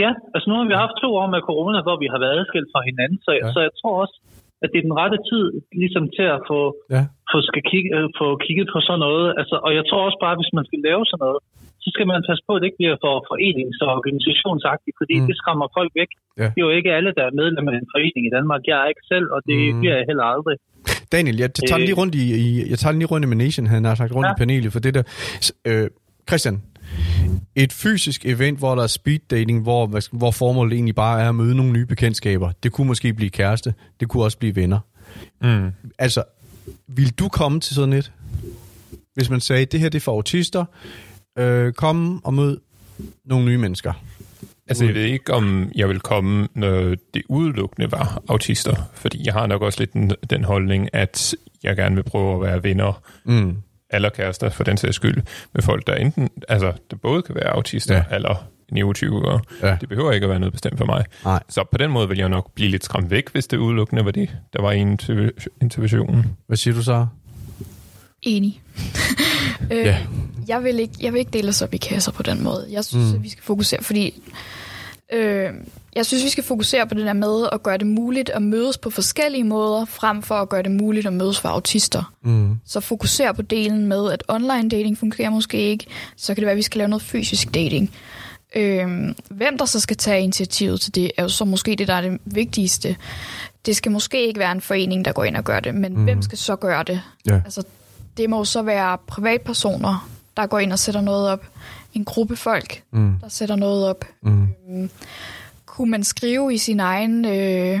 [0.02, 2.68] Ja, altså nu har vi haft to år med corona, hvor vi har været adskilt
[2.74, 3.38] fra hinanden, så, Ja.
[3.46, 3.52] ja.
[3.54, 4.16] så jeg tror også,
[4.62, 5.44] at det er den rette tid
[5.82, 6.60] ligesom til at få,
[6.96, 7.02] Ja.
[7.30, 9.26] få, skal kigge, øh, få kigget på sådan noget.
[9.40, 11.38] Altså, og jeg tror også bare, at hvis man skal lave sådan noget,
[11.88, 15.26] så skal man passe på, at det ikke bliver for forenings- og organisationsagtigt, fordi Mm.
[15.28, 16.10] det skræmmer folk væk.
[16.40, 16.46] Ja.
[16.54, 18.60] Det er jo ikke alle, der er medlem af en forening i Danmark.
[18.70, 19.78] Jeg er ikke selv, og det Mm.
[19.80, 20.56] bliver jeg heller aldrig.
[21.16, 23.94] Daniel, jeg tager lige rundt i, i, jeg tager lige rundt i Manation, han har
[24.00, 24.32] sagt rundt ja.
[24.36, 25.02] I panelet for det der.
[25.68, 25.86] Øh,
[26.28, 26.56] Christian,
[27.56, 29.82] et fysisk event, hvor der er speed dating, hvor,
[30.20, 32.48] hvor formålet egentlig bare er at møde nogle nye bekendtskaber.
[32.62, 34.78] Det kunne måske blive kæreste, det kunne også blive venner.
[35.42, 35.70] Mm.
[35.98, 36.22] Altså,
[36.88, 38.12] vil du komme til sådan et?
[39.14, 40.64] Hvis man sagde, det her det er for autister,
[41.38, 42.58] øh, kom og mød
[43.24, 43.92] nogle nye mennesker.
[44.66, 48.74] Altså, jeg ved ikke, om jeg vil komme, når det udelukkende var autister.
[48.94, 52.40] Fordi jeg har nok også lidt den, den holdning, at jeg gerne vil prøve at
[52.52, 53.56] være venner, Mm.
[53.90, 55.22] eller kærester for den sags skyld,
[55.54, 58.04] med folk, der enten, altså, der både kan være autister Ja.
[58.12, 59.40] eller neurotypere.
[59.62, 59.76] Ja.
[59.80, 61.04] Det behøver ikke at være noget bestemt for mig.
[61.24, 61.42] Nej.
[61.48, 64.10] Så på den måde vil jeg nok blive lidt skræmt væk, hvis det udelukkende var
[64.10, 66.36] det, der var i interv- interventionen.
[66.46, 67.06] Hvad siger du så?
[68.22, 68.62] Enig.
[69.72, 69.98] øh, Ja.
[70.48, 72.66] Jeg, vil ikke, jeg vil ikke dele os op i kasser på den måde.
[72.70, 73.14] Jeg synes, mm.
[73.14, 74.22] at vi skal fokusere, fordi
[75.12, 75.50] øh,
[75.96, 78.78] jeg synes, vi skal fokusere på det der med at gøre det muligt at mødes
[78.78, 82.12] på forskellige måder, frem for at gøre det muligt at mødes for autister.
[82.24, 82.56] Mm.
[82.66, 85.86] Så fokuser på delen med, at online dating fungerer måske ikke.
[86.16, 87.90] Så kan det være, at vi skal lave noget fysisk dating.
[88.56, 91.94] Øhm, hvem der så skal tage initiativet til det, er jo så måske det, der
[91.94, 92.96] er det vigtigste.
[93.66, 96.04] Det skal måske ikke være en forening, der går ind og gør det, men mm.
[96.04, 97.02] hvem skal så gøre det?
[97.26, 97.40] Ja.
[97.44, 97.62] Altså,
[98.16, 101.46] det må jo så være privatpersoner, der går ind og sætter noget op.
[101.94, 103.12] En gruppe folk, Mm.
[103.20, 104.04] der sætter noget op.
[104.22, 104.90] Mm.
[105.66, 107.80] Kunne man skrive i sin egen øh,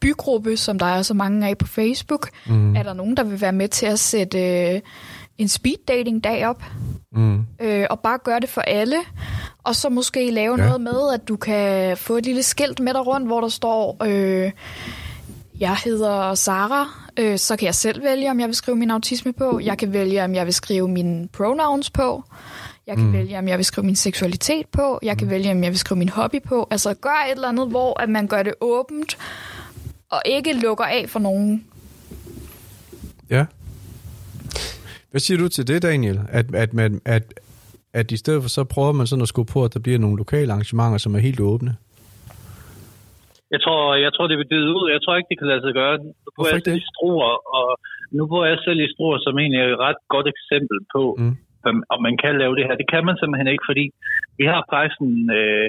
[0.00, 2.76] bygruppe, som der er så mange af på Facebook, Mm.
[2.76, 4.38] er der nogen, der vil være med til at sætte
[4.74, 4.80] øh,
[5.38, 6.62] en speed dating dag op,
[7.12, 7.46] Mm.
[7.60, 8.96] øh, og bare gøre det for alle,
[9.64, 10.66] og så måske lave ja.
[10.66, 13.96] noget med, at du kan få et lille skilt med dig rundt, hvor der står,
[14.06, 14.50] øh,
[15.60, 19.32] jeg hedder Sara, øh, så kan jeg selv vælge, om jeg vil skrive min autisme
[19.32, 22.24] på, jeg kan vælge, om jeg vil skrive mine pronouns på,
[22.86, 23.12] jeg kan mm.
[23.12, 25.98] vælge, om jeg vil skrive min seksualitet på, jeg kan vælge, om jeg vil skrive
[25.98, 29.16] min hobby på, altså gør et eller andet, hvor at man gør det åbent,
[30.10, 31.64] og ikke lukker af for nogen.
[33.30, 33.44] Ja.
[35.10, 36.20] Hvad siger du til det, Daniel?
[36.28, 37.34] At, at, man, at,
[37.92, 40.16] at i stedet for så prøver man sådan at skubbe på, at der bliver nogle
[40.16, 41.76] lokale arrangementer, som er helt åbne?
[43.54, 44.86] Jeg tror, jeg tror, det vil døde ud.
[44.94, 45.94] Jeg tror ikke, det kan lade sig gøre.
[46.24, 47.68] Nu bor jeg selv i Struer, og
[48.18, 51.34] nu bor jeg selv i Struer, som egentlig er et ret godt eksempel på, Mm.
[51.94, 52.74] om man kan lave det her.
[52.82, 53.84] Det kan man simpelthen ikke, fordi
[54.40, 55.66] vi har faktisk en, øh,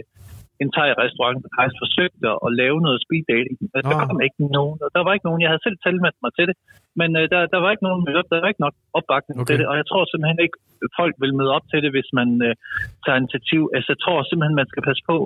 [0.61, 3.55] en thai-restaurant, der faktisk forsøgte at lave noget speed dating.
[3.61, 5.41] Men Der kom ikke nogen, og der var ikke nogen.
[5.43, 6.55] Jeg havde selv tilmeldt mig til det,
[6.99, 8.27] men øh, der, der var ikke nogen møde op.
[8.31, 9.47] Der var ikke nok opbakning Okay.
[9.49, 10.57] til det, og jeg tror simpelthen ikke,
[10.99, 12.53] folk vil møde op til det, hvis man øh,
[13.03, 13.61] tager initiativ.
[13.75, 15.17] Altså, jeg tror simpelthen, man skal passe på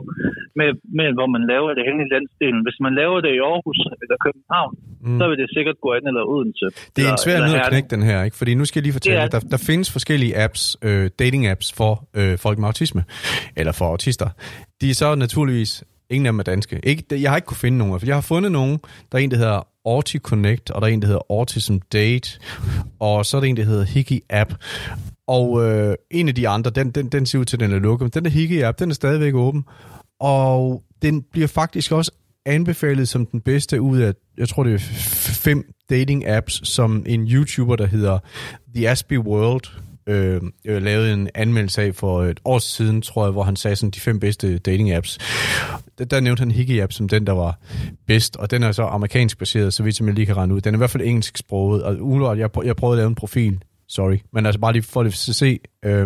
[0.59, 2.61] med, med hvor man laver det hen i landsdelen.
[2.67, 5.19] Hvis man laver det i Aarhus eller København, Mm.
[5.19, 6.65] så vil det sikkert gå an eller Odense.
[6.95, 8.37] Det er en svær nød at knække, den her, ikke?
[8.37, 11.93] Fordi nu skal jeg lige fortælle, at der, der findes forskellige apps, øh, dating-apps for
[12.19, 13.03] øh, folk med autisme,
[13.59, 14.29] eller for autister.
[14.81, 16.79] De er så naturligvis, ingen af dem er danske.
[16.83, 18.79] Ikke, jeg har ikke kunne finde nogen, for jeg har fundet nogen,
[19.11, 22.39] der er en, der hedder Auti Connect, og der er en, der hedder Autism Date,
[22.99, 24.53] og så er der en, der hedder Hiki App.
[25.27, 27.79] Og øh, en af de andre, den, den, den ser ud til, at den er
[27.79, 29.65] lukket, men den der Hiki App, den er stadigvæk åben,
[30.19, 32.11] og den bliver faktisk også
[32.45, 34.79] anbefalet som den bedste ud af, jeg tror det er
[35.33, 38.19] fem dating apps, som en YouTuber, der hedder
[38.75, 39.63] The Aspie World,
[40.07, 43.75] øh, øh, lavede en anmeldelse af for et år siden, tror jeg, hvor han sagde
[43.75, 45.17] sådan de fem bedste dating apps.
[45.99, 47.59] Der, der nævnte han app som den, der var
[48.07, 50.61] bedst, og den er så amerikansk baseret, så vidt som jeg lige kan regne ud.
[50.61, 53.07] Den er i hvert fald engelsk sproget, og umiddelbart, jeg, prø- jeg prøvede at lave
[53.07, 53.59] en profil,
[53.89, 56.05] sorry, men altså bare lige for at se, øh, jeg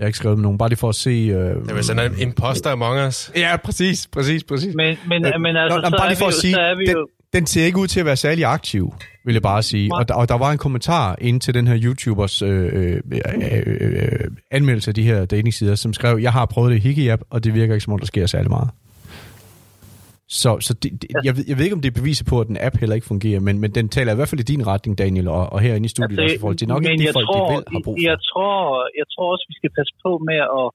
[0.00, 1.10] har ikke skrevet med nogen, bare lige for at se...
[1.10, 3.32] Øh, Det var sådan en imposter among us.
[3.36, 4.74] Ja, præcis, præcis, præcis.
[4.74, 6.74] Men, men, Øh, men altså, Nå, så, bare lige for vi at sige, så er
[6.74, 7.08] vi den, jo...
[7.36, 8.84] den ser ikke ud til at være særlig aktiv,
[9.24, 9.94] vil jeg bare sige.
[9.94, 13.76] Og der, og der var en kommentar ind til den her YouTubers øh, øh, øh,
[13.80, 17.44] øh, anmeldelse af de her datingsider, som skrev, jeg har prøvet det i Hiki-app, og
[17.44, 18.70] det virker ikke som om, der sker særlig meget.
[20.42, 22.46] Så, så det, det, jeg, ved, jeg ved ikke, om det er beviser på, at
[22.50, 24.98] den app heller ikke fungerer, men, men den taler i hvert fald i din retning,
[24.98, 27.26] Daniel, og, og herinde i studiet altså, også i forhold til nok ikke de folk,
[27.26, 28.08] tror, de vil har brug for.
[28.10, 28.56] Jeg tror,
[29.00, 30.66] jeg tror også, vi skal passe på med at,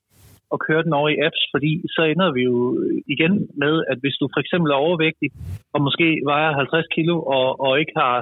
[0.53, 2.57] at køre den over i apps, fordi så ender vi jo
[3.13, 3.33] igen
[3.63, 5.29] med, at hvis du for eksempel er overvægtig,
[5.73, 8.15] og måske vejer 50 kilo, og, og ikke har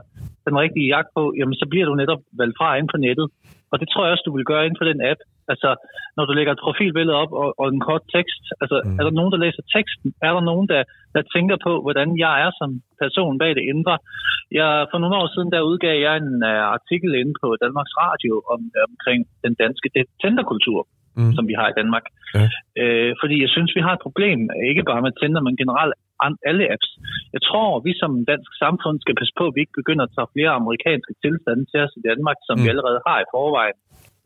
[0.48, 3.28] den rigtige jagt på, jamen så bliver du netop valgt fra ind på nettet.
[3.72, 5.22] Og det tror jeg også, du vil gøre inden for den app.
[5.54, 5.70] Altså,
[6.18, 8.98] når du lægger et profilbillede op og, og en kort tekst, altså, Mm.
[9.00, 10.10] er der nogen, der læser teksten?
[10.28, 10.82] Er der nogen, der,
[11.16, 12.70] der tænker på, hvordan jeg er som
[13.04, 13.96] person bag det indre?
[14.60, 18.34] Jeg, for nogle år siden, der udgav jeg en uh, artikel inde på Danmarks Radio
[18.54, 19.88] om, omkring den danske
[20.22, 20.99] Tinder-kultur, Mm.
[21.20, 21.34] Mm.
[21.38, 22.06] som vi har i Danmark.
[22.38, 22.48] Ja.
[22.82, 24.40] Øh, fordi jeg synes, vi har et problem,
[24.72, 25.94] ikke bare med Tinder, men generelt
[26.50, 26.90] alle apps.
[27.36, 30.32] Jeg tror, vi som dansk samfund skal passe på, at vi ikke begynder at tage
[30.36, 32.64] flere amerikanske tilstande til os i Danmark, som Mm.
[32.64, 33.78] vi allerede har i forvejen.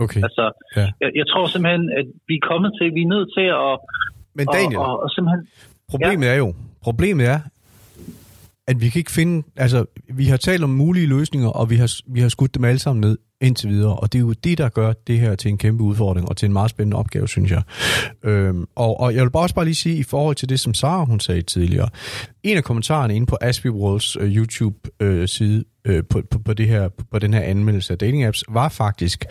[0.05, 0.21] Okay.
[0.27, 0.45] Altså,
[0.79, 0.87] Ja.
[1.03, 3.73] jeg, jeg tror simpelthen, at vi er kommet til, vi er nødt til at,
[4.39, 5.43] Men Daniel, og, og, og simpelthen
[5.93, 6.49] Problemet er jo,
[6.87, 7.39] problemet er,
[8.67, 11.93] at vi kan ikke finde, altså vi har talt om mulige løsninger, og vi har,
[12.13, 14.69] vi har skudt dem alle sammen ned indtil videre, og det er jo det, der
[14.69, 17.61] gør det her til en kæmpe udfordring, og til en meget spændende opgave, synes jeg.
[18.23, 20.73] Øhm, og, og jeg vil bare også bare lige sige, i forhold til det, som
[20.73, 21.89] Sara hun sagde tidligere,
[22.43, 26.67] en af kommentarerne inde på Aspie Worlds øh, YouTube-side øh, øh, på, på, på, det
[26.67, 29.25] her, på den her anmeldelse af dating apps, var faktisk,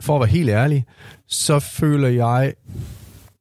[0.00, 0.84] for at være helt ærlig,
[1.28, 2.54] så føler jeg,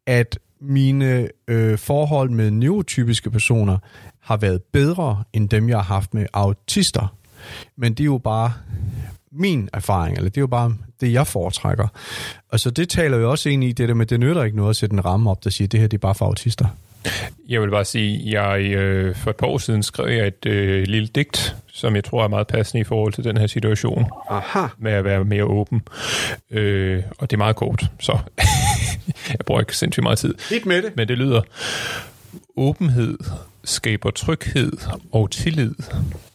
[0.07, 3.77] at mine øh, forhold med neurotypiske personer
[4.19, 7.15] har været bedre end dem, jeg har haft med autister.
[7.75, 8.53] Men det er jo bare
[9.31, 11.87] min erfaring, eller det er jo bare det, jeg foretrækker.
[12.49, 14.69] Og så det taler jo også ind i det der med, det nytter ikke noget
[14.69, 16.65] at sætte en ramme op, der siger, det her det er bare for autister.
[17.49, 20.83] Jeg vil bare sige, jeg øh, for et par år siden skrev jeg et øh,
[20.83, 24.05] lille digt, som jeg tror er meget passende i forhold til den her situation.
[24.29, 24.67] Aha.
[24.77, 25.81] Med at være mere åben.
[26.51, 28.17] Øh, og det er meget kort, så
[29.37, 30.33] jeg bruger ikke sindssygt meget tid.
[30.49, 30.95] Lidt med det.
[30.95, 31.41] Men det lyder,
[32.55, 33.17] åbenhed
[33.63, 34.71] skaber tryghed
[35.11, 35.75] og tillid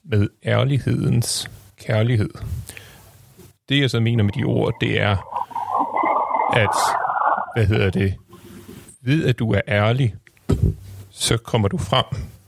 [0.05, 2.31] med ærlighedens kærlighed.
[3.69, 5.17] Det jeg så mener med de ord, det er,
[6.57, 6.77] at,
[7.57, 8.15] hvad hedder det,
[9.01, 10.15] ved at du er ærlig,
[11.11, 12.05] så kommer du frem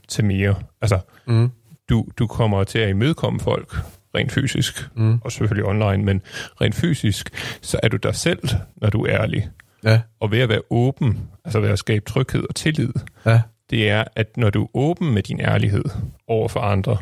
[0.07, 0.55] til mere.
[0.81, 1.51] Altså, mm.
[1.89, 3.75] du, du kommer til at imødekomme folk
[4.15, 5.21] rent fysisk, mm.
[5.23, 6.21] og selvfølgelig online, men
[6.61, 7.29] rent fysisk,
[7.61, 9.49] så er du dig selv, når du er ærlig.
[9.83, 10.01] Ja.
[10.19, 12.93] Og ved at være åben, altså ved at skabe tryghed og tillid,
[13.25, 13.41] Ja.
[13.69, 15.83] det er, at når du er åben med din ærlighed
[16.27, 16.97] over for andre,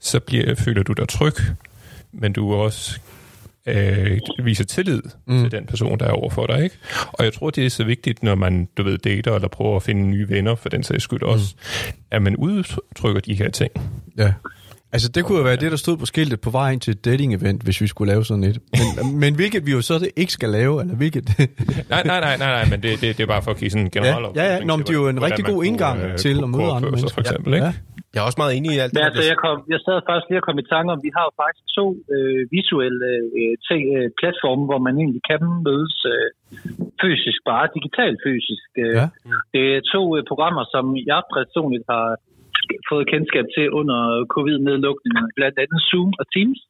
[0.00, 1.34] så bliver, føler du dig tryg,
[2.12, 3.00] men du også
[3.66, 5.40] øh, viser tillid mm.
[5.42, 6.64] til den person, der er over for dig.
[6.64, 6.76] Ikke?
[7.12, 9.82] Og jeg tror, det er så vigtigt, når man du ved, dater eller prøver at
[9.82, 11.54] finde nye venner, for den sags skyld også,
[12.10, 13.72] at man udtrykker de her ting.
[14.18, 14.32] Ja.
[14.92, 17.02] Altså, det kunne jo være det, der stod på skiltet på vej ind til et
[17.08, 18.58] dating-event, hvis vi skulle lave sådan et.
[18.78, 18.86] Men,
[19.22, 21.24] men hvilket vi jo så det ikke skal lave, eller hvilket...
[21.92, 23.86] Nej, nej, nej, nej, nej men det, det, det er bare for at give sådan
[23.86, 24.64] en generel ja, ja, ja.
[24.68, 27.14] Nå, men det er jo en rigtig god indgang til at møde andre mennesker.
[27.14, 27.66] For eksempel, ikke?
[27.66, 27.72] Ja.
[28.14, 30.28] Jeg er også meget enig i alt det, Men altså, jeg, kom, jeg sad faktisk
[30.28, 33.08] lige og kom i tanke om, vi har jo faktisk to øh, visuelle
[33.40, 36.28] øh, ting, øh, platforme, hvor man egentlig kan mødes øh,
[37.02, 38.68] fysisk, bare digitalt fysisk.
[38.84, 38.96] Øh.
[38.98, 39.06] Ja.
[39.54, 42.06] Det er to øh, programmer, som jeg personligt har
[42.90, 44.00] fået kendskab til under
[44.34, 46.60] covid-nedlukningen, blandt andet Zoom og Teams.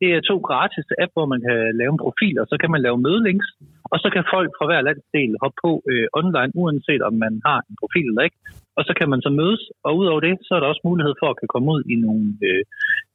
[0.00, 2.84] Det er to gratis app, hvor man kan lave en profil, og så kan man
[2.86, 3.48] lave mødelinks,
[3.92, 7.58] og så kan folk fra hver landsdel hoppe på øh, online, uanset om man har
[7.68, 8.40] en profil eller ikke.
[8.78, 11.28] Og så kan man så mødes, og udover det, så er der også mulighed for
[11.30, 12.62] at kan komme ud i nogle øh,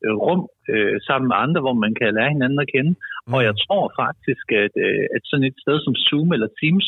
[0.06, 0.42] øh, rum
[0.74, 2.92] øh, sammen med andre, hvor man kan lære hinanden at kende.
[3.28, 3.34] Mm.
[3.36, 6.88] Og jeg tror faktisk, at, øh, at sådan et sted som Zoom eller Teams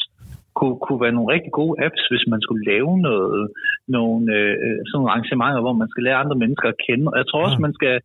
[0.60, 3.44] kunne, kunne være nogle rigtig gode apps, hvis man skulle lave noget,
[3.98, 7.06] nogle øh, sådan nogle arrangementer, hvor man skal lære andre mennesker at kende.
[7.12, 7.66] Og jeg tror også, Ja.
[7.68, 7.96] man skal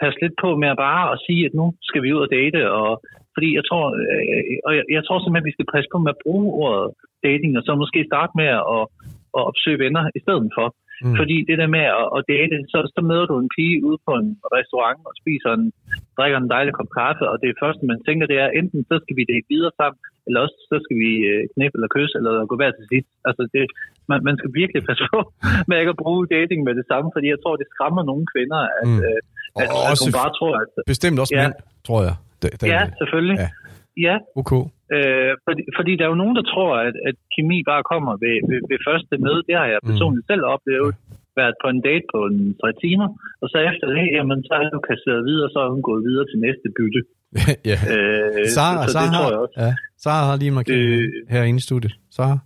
[0.00, 2.60] passe lidt på med at bare at sige, at nu skal vi ud og date,
[2.80, 2.90] og
[3.34, 6.12] fordi jeg tror, øh, og jeg, jeg tror simpelthen, at vi skal passe på med
[6.14, 6.86] at bruge ordet
[7.26, 8.82] dating, og så måske starte med at,
[9.36, 10.68] at opsøge venner i stedet for.
[11.04, 11.16] Mm.
[11.20, 14.12] Fordi det der med at, at date, så, så møder du en pige ude på
[14.22, 15.66] en restaurant og spiser en,
[16.16, 19.16] drikker en dejlig kop kaffe, og det første, man tænker, det er, enten så skal
[19.18, 22.54] vi date videre sammen, eller også så skal vi øh, knæppe eller kysse, eller gå
[22.60, 23.06] hver til sit.
[23.28, 23.62] Altså, det,
[24.10, 25.18] man, man skal virkelig passe på
[25.68, 28.60] med ikke at bruge dating med det samme, fordi jeg tror, det skræmmer nogle kvinder,
[28.80, 28.94] at, Mm.
[28.94, 29.06] mm.
[29.06, 29.20] øh,
[29.60, 30.68] at, Og at også hun bare tror, at...
[30.94, 31.42] Bestemt også Ja.
[31.42, 31.54] mænd,
[31.88, 32.16] tror jeg.
[32.42, 33.38] Da, da, Ja, selvfølgelig.
[33.44, 33.48] Ja.
[34.06, 34.52] Ja, Ok.
[34.96, 38.36] Øh, fordi, fordi der er jo nogen, der tror, at, at kemi bare kommer ved,
[38.50, 39.40] ved, ved første møde.
[39.48, 40.30] Det har jeg personligt mm.
[40.32, 40.92] selv oplevet.
[41.40, 43.08] Været på en date på en tre timer,
[43.42, 46.26] og så efter det, jamen, så er du kasseret videre, så er hun gået videre
[46.30, 47.00] til næste bytte.
[47.64, 47.78] ja.
[47.88, 49.54] Øh, Sara, så, så Sara, det tror jeg har, også.
[49.56, 51.08] ja, Sara har lige en markering Øh.
[51.30, 51.92] herinde i studiet.
[52.16, 52.38] Sara?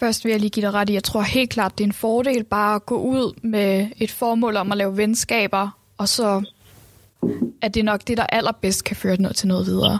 [0.00, 1.92] Først vil jeg lige give dig ret i, jeg tror helt klart, det er en
[1.92, 6.42] fordel bare at gå ud med et formål om at lave venskaber, og så
[7.62, 9.98] er det nok det, der allerbedst kan føre noget til noget videre.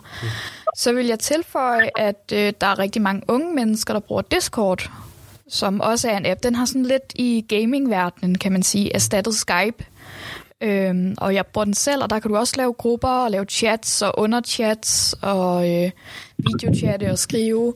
[0.76, 4.90] Så vil jeg tilføje, at øh, der er rigtig mange unge mennesker, der bruger Discord,
[5.48, 6.42] som også er en app.
[6.42, 9.84] Den har sådan lidt i gamingverdenen, kan man sige, erstattet Skype.
[10.60, 13.44] Øhm, og jeg bruger den selv, og der kan du også lave grupper og lave
[13.44, 15.90] chats og underchats og øh,
[16.38, 17.74] videochatte og skrive.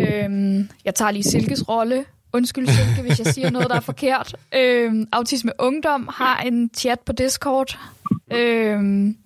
[0.00, 2.04] Øhm, jeg tager lige Silkes rolle.
[2.32, 4.36] Undskyld Silke, hvis jeg siger noget, der er forkert.
[4.54, 7.78] Øhm, Autisme Ungdom har en chat på Discord.
[8.32, 9.16] Øhm,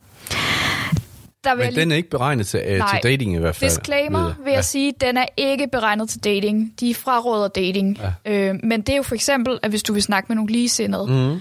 [1.44, 3.00] der vil Men den er ikke beregnet til, Nej.
[3.00, 3.70] til dating i hvert fald.
[3.70, 6.72] Disclaimer ved vil jeg sige, den er ikke beregnet til dating.
[6.81, 8.00] De fraråder dating.
[8.24, 8.33] Ja.
[8.33, 11.07] Øh, men det er jo for eksempel, at hvis du vil snakke med nogle ligesindede.
[11.07, 11.40] Mm.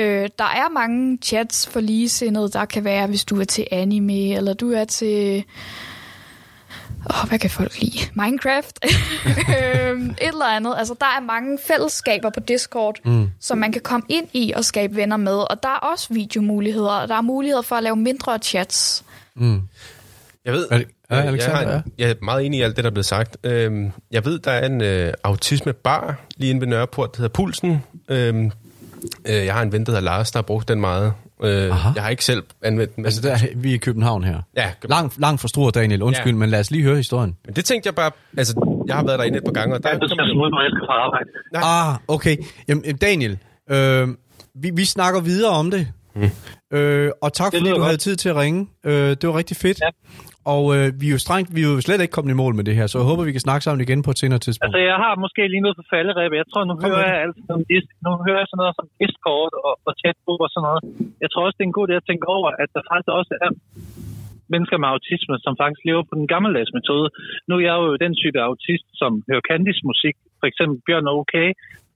[0.00, 2.48] Øh, der er mange chats for ligesindede.
[2.48, 5.44] Der kan være, hvis du er til anime, eller du er til...
[7.10, 7.98] Oh, hvad kan folk lide?
[8.14, 8.78] Minecraft?
[9.86, 10.74] Øhm, Et eller andet.
[10.78, 13.30] Altså, der er mange fællesskaber på Discord, mm.
[13.40, 15.36] som man kan komme ind i og skabe venner med.
[15.36, 19.04] Og der er også videomuligheder, og der er muligheder for at lave mindre chats.
[20.44, 22.62] Jeg ved, Er det- ja, jeg, Alexander, jeg, har, en- jeg er meget enig i
[22.62, 23.36] alt det, der er blevet sagt.
[23.44, 27.82] Øhm, jeg ved, der er en øh, autisme-bar lige inde ved Nørreport, der hedder Pulsen.
[28.08, 28.50] Øhm,
[29.28, 31.12] Øh, jeg har en ven, der hedder Lars, der har brugt den meget.
[31.42, 31.90] Øh, Aha.
[31.94, 33.04] jeg har ikke selv anvendt den.
[33.04, 34.40] Altså, der, er- vi er i København her.
[34.56, 36.02] Ja, Langt, langt fra Struer, Daniel.
[36.02, 36.38] Undskyld, Ja.
[36.38, 37.36] men lad os lige høre historien.
[37.46, 38.10] men det tænkte jeg bare...
[38.38, 40.62] Altså, jeg har været derinde et par gange, og der Ja, du skal smutte, når
[40.62, 41.28] jeg skal arbejde.
[41.52, 41.62] Nej.
[41.90, 42.36] Ah, okay.
[42.68, 43.38] Jamen, Daniel,
[43.70, 44.08] øh,
[44.54, 45.88] vi, vi snakker videre om det.
[46.18, 46.30] Mm.
[46.76, 47.88] Øh, og tak, Det fordi du godt.
[47.88, 48.60] havde tid til at ringe.
[48.88, 49.78] Øh, det var rigtig fedt.
[49.86, 49.90] Ja.
[50.54, 52.64] Og øh, vi er jo strengt, vi er jo slet ikke kommet i mål med
[52.68, 54.66] det her, så jeg håber, vi kan snakke sammen igen på et senere tidspunkt.
[54.66, 56.32] Altså, jeg har måske lige noget på falderæb.
[56.42, 57.24] Jeg tror, nu Kom hører med jeg
[57.72, 60.80] dis- nu hører jeg sådan noget som Discord og, og chatgruppe og sådan noget.
[61.22, 63.32] Jeg tror også, det er en god idé at tænke over, at der faktisk også
[63.46, 63.50] er
[64.54, 67.06] mennesker med autisme, som faktisk lever på den gammeldags metode.
[67.48, 71.34] Nu er jeg jo den type autist, som hører Candice musik, for eksempel Bjørn OK,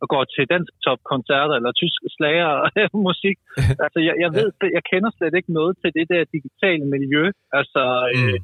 [0.02, 2.52] og går til dansk top koncerter eller tysk slager
[3.08, 3.36] musik.
[3.84, 7.24] Altså, jeg, jeg ved, jeg kender slet ikke noget til det der digitale miljø.
[7.58, 7.82] Altså,
[8.14, 8.38] øh,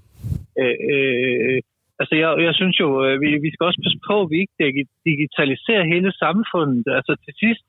[0.63, 1.59] øh, øh,
[2.01, 4.57] altså jeg, jeg synes jo, øh, vi, vi skal også passe på, at vi ikke
[4.63, 6.87] digi- digitaliserer hele samfundet.
[6.99, 7.65] Altså til sidst,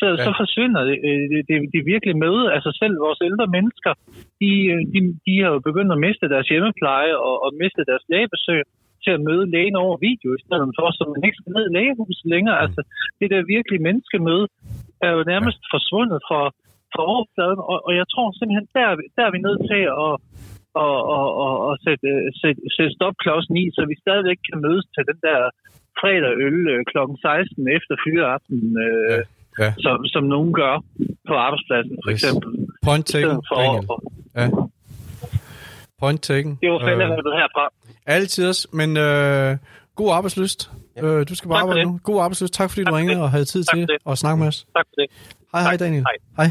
[0.00, 0.24] så, ja.
[0.26, 2.36] så forsvinder det, øh, det, det, virkelig med.
[2.56, 3.92] Altså selv vores ældre mennesker,
[4.40, 4.50] de,
[4.92, 8.62] de, de har jo begyndt at miste deres hjemmepleje og, og miste deres lægebesøg
[9.04, 11.74] til at møde lægen over video, i stedet for, så man ikke skal ned i
[11.78, 12.58] lægehuset længere.
[12.64, 12.80] Altså,
[13.20, 14.46] det der virkelig menneskemøde
[15.06, 15.68] er jo nærmest ja.
[15.74, 16.40] forsvundet fra,
[16.94, 19.82] fra overfladen, og, og jeg tror simpelthen, der, er vi- der er vi nødt til
[20.04, 20.12] at,
[20.84, 22.08] og, og, og, og sætte,
[22.40, 25.38] sætte, sætte stopklodsen i, så vi stadigvæk kan mødes til den der
[26.00, 26.98] fredag øl øh, kl.
[27.22, 29.20] 16 efter fyreaften, øh,
[29.58, 29.72] Ja, ja.
[29.84, 30.74] Som, som nogen gør
[31.28, 32.16] på arbejdspladsen, for Yes.
[32.16, 32.50] eksempel.
[32.86, 33.86] Point taken, for, Daniel.
[34.40, 34.46] Ja.
[36.04, 36.58] Point taken.
[36.62, 37.68] det var fandme Øh, herfra.
[38.06, 39.56] altid også, men øh,
[39.96, 40.70] god arbejdsløst.
[41.02, 41.86] Øh, du skal bare arbejde det.
[41.88, 42.00] nu.
[42.02, 42.52] God arbejdsløst.
[42.54, 44.66] Tak fordi du Tak for ringede og havde tid Tak til at snakke med os.
[44.76, 45.10] Tak for det.
[45.52, 45.80] Hej, hej Tak.
[45.80, 46.04] Daniel.
[46.36, 46.46] Hej.
[46.46, 46.50] Hej.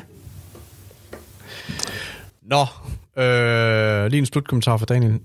[2.41, 2.61] Nå,
[3.23, 5.19] øh, lige en slutkommentar fra Daniel.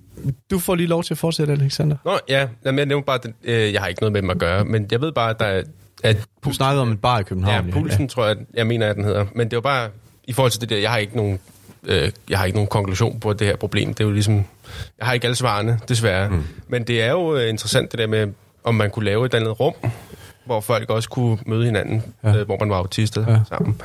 [0.50, 1.96] Du får lige lov til at fortsætte, Alexander.
[2.04, 4.38] Nå, ja, jamen, jeg nævnte bare, at øh, jeg har ikke noget med dem at
[4.38, 5.62] gøre, men jeg ved bare, at der er...
[6.04, 7.70] At Du snakkede om et bar i Ja, København.
[7.70, 8.08] pulsen ja.
[8.08, 9.26] tror jeg, jeg mener, at den hedder.
[9.34, 9.90] Men det var bare,
[10.24, 11.40] i forhold til det der, jeg har ikke nogen,
[11.86, 13.94] øh, jeg har ikke nogen konklusion på det her problem.
[13.94, 14.34] Det er jo ligesom,
[14.98, 16.28] jeg har ikke alle svarene, desværre.
[16.30, 16.42] Mm.
[16.68, 18.26] Men det er jo øh, interessant det der med,
[18.64, 19.74] om man kunne lave et andet rum,
[20.46, 22.36] hvor folk også kunne møde hinanden, Ja.
[22.36, 23.38] øh, hvor man var autister Ja.
[23.48, 23.80] sammen.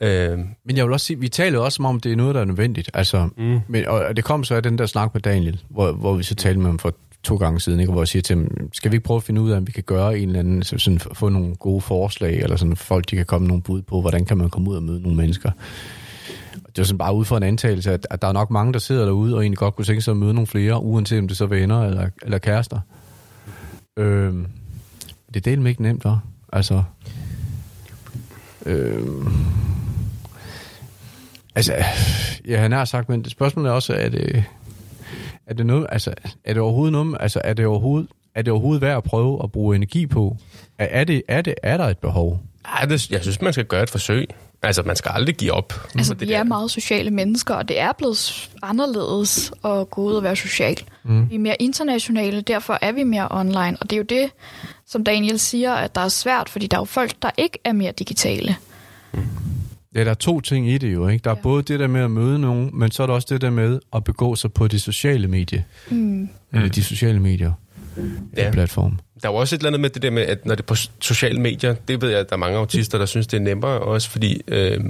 [0.00, 2.40] Øh, Men jeg vil også sige, vi taler jo også om, det er noget, der
[2.40, 2.90] er nødvendigt.
[2.94, 3.60] Altså, mm.
[3.68, 6.34] men, og det kom så af den der snak med Daniel, hvor, hvor vi så
[6.34, 7.92] talte med ham for to gange siden, ikke?
[7.92, 9.72] hvor jeg siger til ham, skal vi ikke prøve at finde ud af, om vi
[9.72, 13.16] kan gøre en eller anden, så sådan, få nogle gode forslag, eller sådan folk, de
[13.16, 15.50] kan komme nogle bud på, hvordan kan man komme ud og møde nogle mennesker.
[16.80, 18.78] Det er sådan bare ud fra en antagelse, at, at der er nok mange, der
[18.78, 21.36] sidder derude, og egentlig godt kunne tænke sig at møde nogle flere, uanset om det
[21.36, 22.80] så er venner eller, eller kærester.
[23.96, 24.34] Øh,
[25.28, 26.20] det er delt ikke nemt, var.
[26.52, 26.82] Altså,
[28.66, 29.06] øh,
[31.54, 31.74] Altså,
[32.48, 34.44] ja, han har sagt, men spørgsmålet er også, er det,
[35.46, 36.14] er det noget, altså,
[36.44, 39.52] er det overhovedet noget, altså, er det overhovedet, er det overhovedet værd at prøve at
[39.52, 40.36] bruge energi på?
[40.78, 42.40] Er, er, det, er, det, er der et behov?
[42.64, 44.28] ej, det, jeg synes, man skal gøre et forsøg.
[44.62, 45.88] Altså, man skal aldrig give op.
[45.94, 46.44] Altså, det vi er der.
[46.44, 50.76] meget sociale mennesker, og det er blevet anderledes at gå ud og være social.
[51.04, 51.30] Mm.
[51.30, 53.76] Vi er mere internationale, derfor er vi mere online.
[53.80, 54.30] Og det er jo det,
[54.86, 57.72] som Daniel siger, at der er svært, fordi der er jo folk, der ikke er
[57.72, 58.56] mere digitale.
[59.94, 61.22] Ja, der er to ting i det jo, ikke?
[61.24, 61.42] Der er ja.
[61.42, 63.80] Både det der med at møde nogen, men så er der også det der med
[63.92, 65.62] at begå sig på de sociale medier.
[65.90, 66.28] Mm.
[66.52, 67.52] Eller de sociale medier.
[67.96, 68.44] Ja.
[68.44, 68.50] Ja.
[68.50, 68.98] Platform.
[69.22, 70.66] Der er jo også et eller andet med det der med, at når det er
[70.66, 73.40] på sociale medier, det ved jeg, at der er mange autister, der synes, det er
[73.40, 74.80] nemmere, også fordi øh,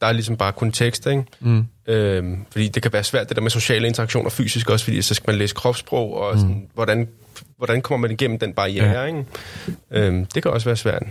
[0.00, 1.24] der er ligesom bare kun tekst, ikke?
[1.40, 1.66] Mm.
[1.86, 5.14] Øh, fordi det kan være svært, det der med sociale interaktioner fysisk også, fordi så
[5.14, 6.60] skal man læse kropssprog, og sådan, mm.
[6.74, 7.08] hvordan,
[7.56, 9.00] hvordan kommer man igennem den barriere, Ja.
[9.00, 9.04] ja.
[9.06, 9.24] ikke?
[9.90, 11.02] Øh, det kan også være svært.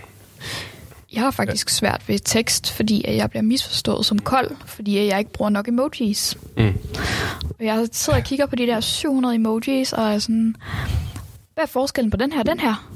[1.13, 5.19] Jeg har faktisk svært ved tekst, fordi at jeg bliver misforstået som kold, fordi jeg
[5.19, 6.38] ikke bruger nok emojis.
[6.57, 6.73] Mm.
[7.59, 10.55] Og jeg sidder og kigger på de der 700 emojis, og er sådan,
[11.60, 12.89] hvad er forskellen på den her og den her?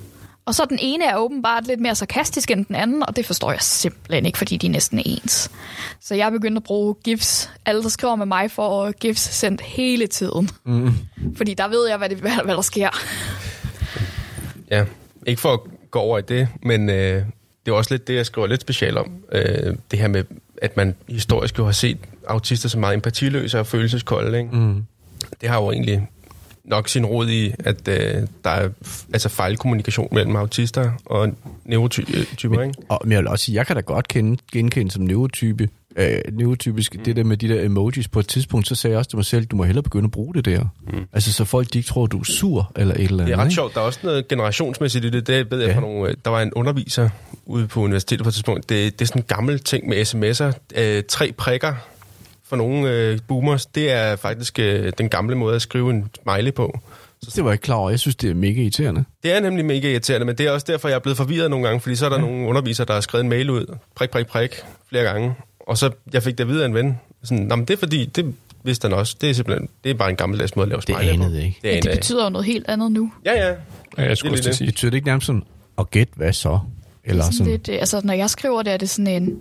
[0.45, 3.51] Og så den ene er åbenbart lidt mere sarkastisk end den anden, og det forstår
[3.51, 5.51] jeg simpelthen ikke, fordi de er næsten ens.
[5.99, 7.49] Så jeg er begyndt at bruge GIFs.
[7.65, 10.49] Alle, der skriver med mig, får GIFs sendt hele tiden.
[10.63, 10.93] Mm.
[11.35, 12.89] Fordi der ved jeg, hvad, det, hvad, hvad der sker.
[14.71, 14.85] Ja,
[15.27, 15.59] ikke for at
[15.91, 17.23] gå over i det, men øh,
[17.65, 19.11] det er også lidt det, jeg skriver lidt specielt om.
[19.31, 20.23] Øh, det her med,
[20.61, 21.97] at man historisk jo har set
[22.27, 24.37] autister som meget empatiløse og følelseskolde.
[24.37, 24.55] Ikke?
[24.55, 24.85] Mm.
[25.41, 26.07] Det har jo egentlig
[26.65, 28.69] nok sin rod i, at øh, der er
[29.13, 31.29] altså fejlkommunikation mellem autister og
[31.65, 32.61] neurotyper.
[32.61, 32.73] Ikke?
[32.89, 36.17] Og, men jeg vil også sige, jeg kan da godt kende, genkende som neurotype, øh,
[36.31, 37.03] neurotypisk mm.
[37.03, 38.07] det der med de der emojis.
[38.07, 40.11] På et tidspunkt, så sagde jeg også til mig selv, du må hellere begynde at
[40.11, 40.63] bruge det der.
[40.93, 41.05] Mm.
[41.13, 43.27] Altså, så folk de ikke tror, du er sur eller et eller andet.
[43.27, 43.53] Det er ret ikke?
[43.55, 43.73] sjovt.
[43.73, 45.27] Der er også noget generationsmæssigt i det.
[45.27, 45.75] Det ved jeg Ja.
[45.75, 46.09] fra nogle...
[46.09, 47.09] øh, Der var en underviser
[47.45, 48.69] ude på universitetet på et tidspunkt.
[48.69, 50.59] Det, det er sådan en gammel ting med sms'er.
[50.75, 51.75] Øh, tre prikker
[52.53, 53.65] for nogle øh, boomers.
[53.65, 56.79] Det er faktisk øh, den gamle måde at skrive en smiley på.
[57.35, 57.89] Det var jeg ikke klar over.
[57.89, 59.03] Jeg synes, det er mega irriterende.
[59.23, 61.65] Det er nemlig mega irriterende, men det er også derfor, jeg er blevet forvirret nogle
[61.67, 62.21] gange, fordi så er der ja.
[62.21, 64.51] nogle undervisere, der har skrevet en mail ud, prik, prik, prik,
[64.89, 66.99] flere gange, og så jeg fik det at vide af en ven.
[67.23, 69.15] Sådan, Nå, men det er fordi, det vidste han også.
[69.21, 71.23] Det er simpelthen, det er bare en gammeldags måde at lave Det smiley på.
[71.23, 71.55] anede jeg ikke.
[71.61, 73.11] Det, Men anede det betyder jo noget helt andet nu.
[73.25, 73.53] Ja, ja.
[73.97, 74.57] Ja, jeg skulle Det også det.
[74.57, 74.65] sige.
[74.67, 75.43] Betyder det ikke nærmest sådan,
[75.77, 76.59] og gæt hvad så?
[77.03, 79.37] Eller Sådan sådan, lidt, øh, altså, når jeg skriver det, er det sådan en,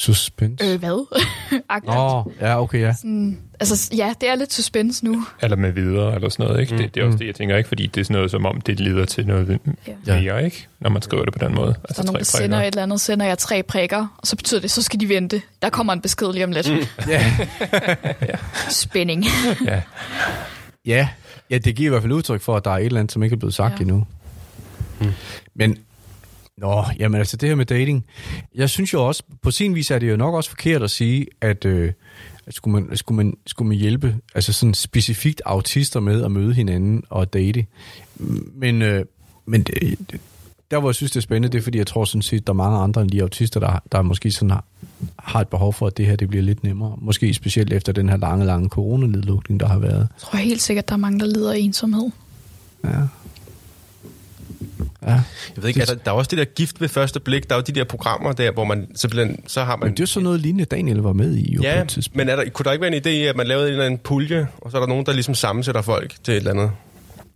[0.00, 0.64] suspense?
[0.66, 1.06] øh, hvad?
[1.68, 1.94] Agtigt.
[1.96, 2.92] Oh, ja, okay, ja.
[2.94, 5.24] Sådan, altså, ja, det er lidt suspense nu.
[5.42, 6.78] Eller med videre, eller sådan noget, ikke?
[6.78, 7.18] Det, det er også Mm.
[7.18, 7.68] det, jeg tænker, ikke?
[7.68, 9.58] Fordi det er sådan noget, som om det leder til noget
[10.06, 10.20] Ja.
[10.20, 10.66] mere, ikke?
[10.80, 11.74] Når man skriver det på den måde.
[11.84, 14.36] Altså, der er nogen, der sender et eller andet, sender jeg tre prikker, og så
[14.36, 15.42] betyder det, så skal de vente.
[15.62, 16.70] Der kommer en besked lige om lidt.
[17.08, 17.32] Ja.
[18.68, 19.24] Spænding.
[19.66, 19.82] Ja.
[20.86, 21.08] ja.
[21.50, 23.22] Ja, det giver i hvert fald udtryk for, at der er et eller andet, som
[23.22, 23.80] ikke er blevet sagt Ja.
[23.80, 24.06] endnu.
[25.54, 25.76] Men,
[26.60, 28.04] nå, jamen altså det her med dating,
[28.54, 31.26] jeg synes jo også, på sin vis er det jo nok også forkert at sige,
[31.40, 31.92] at øh,
[32.46, 36.54] at skulle, man, skulle, man, skulle man hjælpe altså sådan specifikt autister med at møde
[36.54, 37.66] hinanden og date.
[38.54, 39.04] Men, øh,
[39.46, 40.20] men det, det-
[40.70, 42.52] der hvor jeg synes, det er spændende, det er fordi, jeg tror sådan set, der
[42.52, 44.64] er mange andre end lige autister, der, der måske sådan har,
[45.18, 46.94] har et behov for, at det her det bliver lidt nemmere.
[46.98, 49.98] Måske specielt efter den her lange, lange coronanedlukning, der har været.
[49.98, 52.10] Jeg tror helt sikkert, der er mange, der lider af ensomhed.
[52.84, 52.90] Ja.
[55.06, 55.08] Ja.
[55.10, 55.22] Jeg
[55.56, 57.48] ved ikke, altså, der er også det der gift ved første blik.
[57.48, 59.86] Der er jo de der programmer der, hvor man simpelthen, så har man...
[59.86, 61.88] Men det er jo sådan noget lignende, Daniel var med i jo på Ja, et
[61.88, 62.16] tidspunkt.
[62.16, 63.84] men er der, kunne der ikke være en idé i, at man lavede en eller
[63.86, 66.70] anden pulje, og så er der nogen, der ligesom sammensætter folk til et eller andet?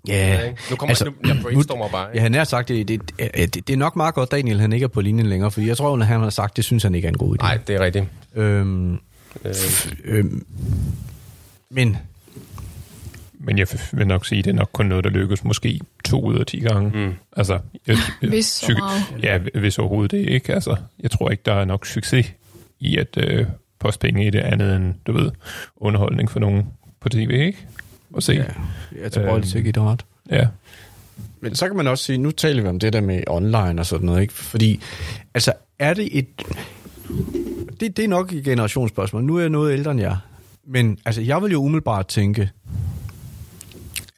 [0.08, 0.56] Ja, ikke?
[0.70, 2.08] Nu kommer altså, nu, jeg brainstormer bare.
[2.14, 3.00] Ja, han har sagt, det, det,
[3.36, 5.76] det, det er nok meget godt, Daniel han ikke er på linjen længere, fordi jeg
[5.76, 7.42] tror, at han har sagt, det synes han ikke er en god idé.
[7.42, 8.04] Nej, det er rigtigt.
[8.34, 8.98] Øhm,
[9.44, 9.54] Øh,
[10.04, 10.46] øhm,
[11.70, 11.96] men
[13.45, 16.22] Men jeg vil nok sige, at det er nok kun noget, der lykkes måske to
[16.22, 16.90] ud af ti gange.
[17.07, 17.14] mm.
[17.36, 19.22] Altså, jeg, jeg, Hvis så meget.
[19.22, 20.55] Ja, hvis overhovedet det ikke.
[20.55, 22.32] Altså, jeg tror ikke, der er nok succes
[22.80, 23.47] i at øh,
[23.78, 25.30] poste penge i det andet end, du ved,
[25.76, 26.66] underholdning for nogen
[27.01, 27.59] på tv, ikke?
[28.12, 28.32] Og se.
[28.32, 28.45] ja,
[29.03, 30.05] jeg tror øhm, ikke, det er ret.
[30.30, 30.47] ja.
[31.40, 33.86] Men så kan man også sige, nu taler vi om det der med online og
[33.86, 34.34] sådan noget, ikke?
[34.34, 34.80] Fordi,
[35.34, 36.26] altså, er det et...
[37.80, 39.24] Det, det er nok et generationsspørgsmål.
[39.24, 40.16] Nu er jeg noget ældre end jer.
[40.66, 42.51] Men altså, jeg vil jo umiddelbart tænke,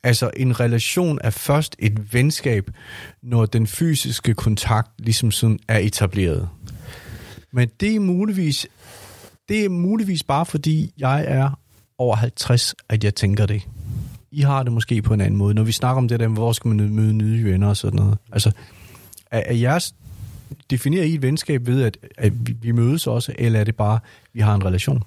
[0.02, 2.70] altså, en relation er først et venskab,
[3.22, 6.48] når den fysiske kontakt ligesom sådan er etableret.
[7.52, 8.66] Men det er muligvis,
[9.48, 11.50] det er muligvis bare fordi, jeg er
[11.98, 13.62] over 50, at jeg tænker det.
[14.30, 15.54] I har det måske på en anden måde.
[15.54, 18.18] Når vi snakker om det der, hvor skal man møde nye venner og sådan noget.
[18.32, 18.50] Altså,
[19.30, 19.94] er, er jeres,
[20.70, 23.98] definerer I et venskab ved, at, at vi- vi mødes også, eller er det bare,
[24.32, 25.02] vi har en relation?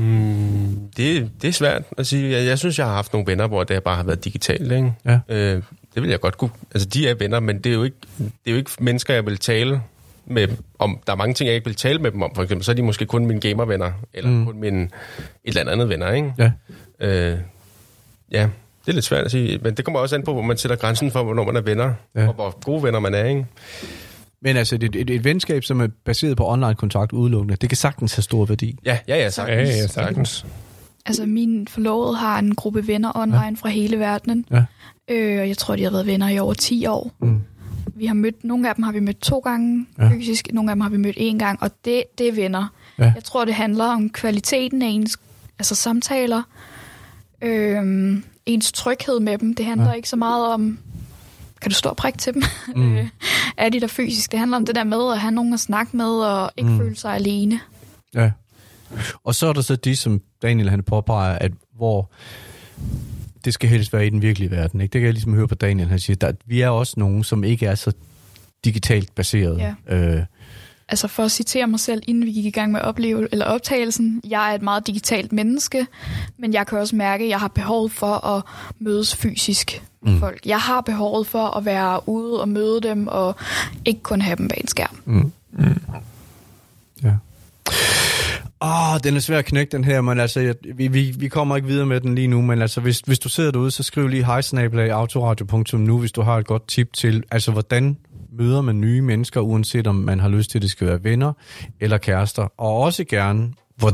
[0.00, 2.30] Mm, det, det er svært at sige.
[2.36, 4.72] Jeg, jeg synes, jeg har haft nogle venner, hvor det bare har været digitalt.
[4.72, 4.92] Ikke?
[5.04, 5.18] Ja.
[5.28, 5.62] Øh,
[5.94, 6.50] det vil jeg godt kunne...
[6.74, 9.26] Altså, de er venner, men det er jo ikke, det er jo ikke mennesker, jeg
[9.26, 9.82] vil tale
[10.26, 10.48] med
[10.78, 10.98] om.
[11.06, 12.34] Der er mange ting, jeg ikke vil tale med dem om.
[12.34, 14.46] For eksempel, så er de måske kun mine gamervenner, eller Mm.
[14.46, 14.90] kun mine et
[15.58, 16.34] eller andet venner, ikke?
[16.38, 16.50] Ja.
[17.00, 17.38] Øh,
[18.32, 18.48] ja,
[18.86, 19.58] det er lidt svært at sige.
[19.62, 21.92] Men det kommer også an på, hvor man sætter grænsen for, hvornår man er venner.
[22.16, 22.28] Ja.
[22.28, 23.46] Og hvor gode venner man er, ikke?
[24.42, 28.14] Men altså, et, et, et venskab, som er baseret på online-kontakt udelukkende, det kan sagtens
[28.14, 28.78] have stor værdi.
[28.84, 29.68] Ja, ja, ja, sagtens.
[29.68, 30.46] Ja, ja, sagtens.
[31.06, 33.50] Altså, min forlovede har en gruppe venner online ja.
[33.58, 34.44] fra hele verdenen.
[34.50, 34.64] Ja.
[35.08, 37.12] Øh, og jeg tror, de har været venner i over 10 år.
[37.22, 37.40] Mm.
[37.94, 40.10] Vi har mødt, nogle af dem har vi mødt to gange Ja.
[40.10, 42.66] fysisk, nogle af dem har vi mødt én gang, og det, det er venner.
[42.98, 43.12] Ja.
[43.14, 45.18] Jeg tror, det handler om kvaliteten af ens
[45.58, 46.42] altså samtaler,
[47.42, 49.54] øhm, ens tryghed med dem.
[49.54, 49.90] Det handler Ja.
[49.90, 49.96] ja.
[49.96, 50.78] ikke så meget om,
[51.62, 52.42] kan du stå og prikke til dem?
[52.76, 52.96] Mm.
[53.56, 54.30] Er de der fysisk?
[54.30, 56.78] Det handler om det der med at have nogen at snakke med, og ikke mm.
[56.78, 57.60] føle sig alene.
[58.14, 58.30] Ja.
[59.24, 62.10] Og så er der så de, som Daniel han påpeger, at hvor
[63.44, 64.80] det skal helst være i den virkelige verden.
[64.80, 64.92] Ikke?
[64.92, 67.44] Det kan jeg ligesom høre på Daniel, han siger, at vi er også nogen, som
[67.44, 67.92] ikke er så
[68.64, 69.58] digitalt baseret.
[69.58, 69.96] Ja.
[69.96, 70.24] Øh,
[70.90, 74.20] Altså for at citere mig selv, inden vi gik i gang med opleve, eller optagelsen,
[74.28, 75.86] jeg er et meget digitalt menneske,
[76.38, 78.42] men jeg kan også mærke, at jeg har behov for at
[78.78, 80.18] mødes fysisk Mm.
[80.20, 80.40] folk.
[80.46, 83.36] Jeg har behovet for at være ude og møde dem, og
[83.84, 84.96] ikke kun have dem bag en skærm.
[85.04, 85.32] Mm.
[85.52, 85.80] Mm.
[87.02, 87.12] Ja.
[88.62, 91.28] Åh, oh, den er svær at knække, den her, men altså, jeg, vi, vi, vi
[91.28, 93.82] kommer ikke videre med den lige nu, men altså, hvis, hvis du sidder derude, så
[93.82, 97.96] skriv lige hejsnabelag.autoradio.nu, hvis du har et godt tip til, altså, hvordan
[98.40, 101.32] møder man nye mennesker, uanset om man har lyst til, at det skal være venner
[101.80, 103.92] eller kærester, og også gerne, hvor,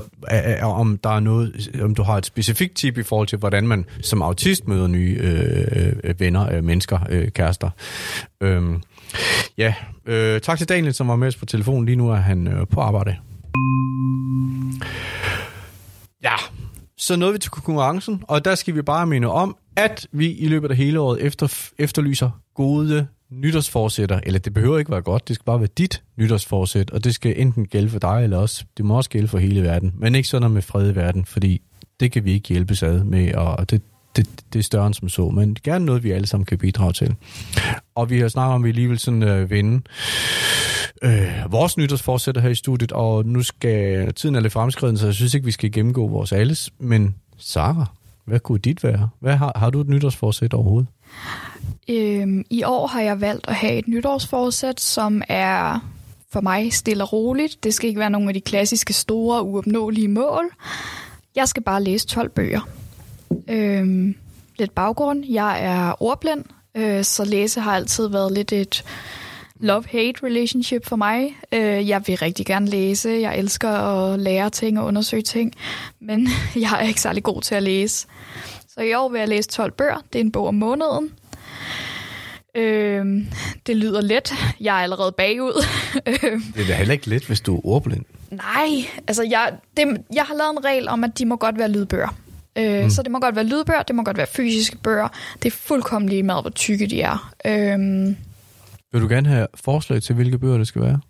[0.63, 3.85] om der er noget, om du har et specifikt tip i forhold til, hvordan man
[4.01, 7.71] som autist møder nye øh, øh, øh, venner, øh, mennesker, øh, kærester.
[8.41, 8.83] Øhm,
[9.59, 9.75] ja,
[10.07, 11.87] øh, tak til Daniel, som var med os på telefonen.
[11.87, 13.17] Lige nu er han øh, på arbejde.
[16.23, 16.37] Ja,
[16.97, 20.49] så nåede vi til konkurrencen, og der skal vi bare minde om, at vi i
[20.49, 25.35] løbet af hele året efter, efterlyser gode nytårsforsætter, eller det behøver ikke være godt, det
[25.35, 28.67] skal bare være dit nytårsforsæt, og det skal enten gælde for dig, eller os.
[28.77, 31.63] det må også gælde for hele verden, men ikke sådan med fred i verden, fordi
[32.01, 33.83] det kan vi ikke hjælpes ad med, og det,
[34.17, 36.93] det, det er større end som så, men gerne noget, vi alle sammen kan bidrage
[36.93, 37.15] til.
[37.95, 39.83] Og vi har snakket om, at vi alligevel sådan øh, vinde
[41.03, 45.15] øh, vores nytårsforsætter her i studiet, og nu skal tiden er lidt fremskreden, så jeg
[45.15, 47.87] synes ikke, vi skal gennemgå vores alles, men Sara,
[48.25, 49.09] hvad kunne dit være?
[49.21, 50.89] Hvad har, har du et nytårsforsæt overhovedet?
[51.91, 55.81] Øhm, I år har jeg valgt at have et nytårsforsæt, som er
[56.33, 57.65] for mig stille og roligt.
[57.65, 60.51] Det skal ikke være nogle af de klassiske store, uopnåelige mål.
[61.37, 62.69] Jeg skal bare læse 12 bøger.
[63.49, 64.15] Øhm,
[64.59, 65.25] lidt baggrund.
[65.25, 68.85] Jeg er ordblind, øh, så læse har altid været lidt et
[69.61, 71.37] love-hate relationship for mig.
[71.53, 73.09] Øh, jeg vil rigtig gerne læse.
[73.09, 75.53] Jeg elsker at lære ting og undersøge ting,
[76.01, 76.29] men
[76.65, 78.07] jeg er ikke særlig god til at læse.
[78.69, 80.03] Så i år vil jeg læse 12 bøger.
[80.13, 81.11] Det er en bog om måneden.
[82.57, 83.07] Øh,
[83.67, 84.33] det lyder let.
[84.61, 85.65] Jeg er allerede bagud.
[86.07, 88.05] Øhm, Det er da heller ikke let, hvis du er ordblind.
[88.31, 88.69] Nej,
[89.09, 92.15] altså jeg, det, jeg har lavet en regel om, at de må godt være lydbøger.
[92.59, 92.91] Øh, mm.
[92.91, 95.09] Så det må godt være lydbøger, det må godt være fysiske bøger.
[95.43, 97.33] Det er fuldkommen lige meget, hvor tykke de er.
[97.45, 97.79] Øh,
[98.93, 101.01] Vil du gerne have forslag til, hvilke bøger det skal være?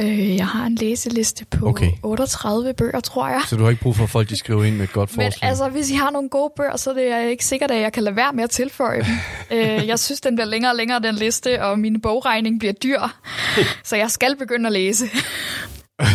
[0.00, 1.86] Øh, jeg har en læseliste på Okay.
[1.86, 1.96] okay.
[2.02, 3.42] 38 bøger, tror jeg.
[3.48, 5.24] Så du har ikke brug for, at folk de skriver ind med et godt Men
[5.32, 5.48] forslag?
[5.48, 8.02] altså, hvis I har nogle gode bøger, så er det ikke sikkert, at jeg kan
[8.02, 9.14] lade være med at tilføje dem.
[9.58, 13.00] øh, jeg synes, den bliver længere og længere, den liste, og min bogregning bliver dyr.
[13.84, 15.06] så jeg skal begynde at læse.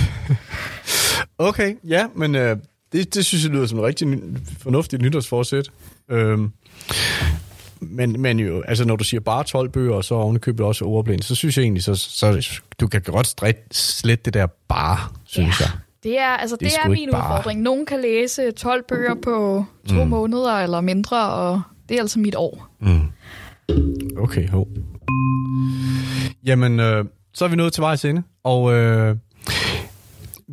[1.37, 2.57] Okay, ja, men øh,
[2.91, 4.17] det, det synes jeg lyder som et rigtig ny,
[4.59, 5.71] fornuftigt nytårsforsæt.
[6.11, 6.51] Øhm,
[7.81, 11.21] men, men jo, altså når du siger bare 12 bøger, og så ovenikøbet også ordblind,
[11.21, 15.59] så synes jeg egentlig, så, så du kan godt stræt, slet det der bare, synes
[15.59, 15.65] Ja.
[15.65, 15.71] jeg.
[16.03, 17.61] Det er, altså, Det er det er, sgu min bare- udfordring.
[17.61, 20.09] Nogen kan læse 12 bøger på to mm.
[20.09, 22.67] måneder eller mindre, og det er altså mit år.
[22.79, 23.01] Mm.
[24.17, 24.65] Okay, ho.
[26.45, 29.15] Jamen, øh, så er vi nået til vejs ende, og øh,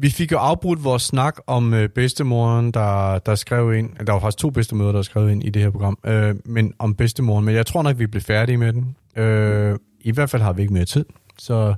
[0.01, 4.07] vi fik jo afbrudt vores snak om øh, bedstemoren, der, der skrev ind.
[4.07, 6.95] Der var faktisk to bedstemøder, der skrev ind i det her program, øh, men om
[6.95, 7.45] bedstemoren.
[7.45, 8.97] Men jeg tror nok, vi bliver færdige med den.
[9.17, 11.05] Øh, I hvert fald har vi ikke mere tid.
[11.39, 11.75] Så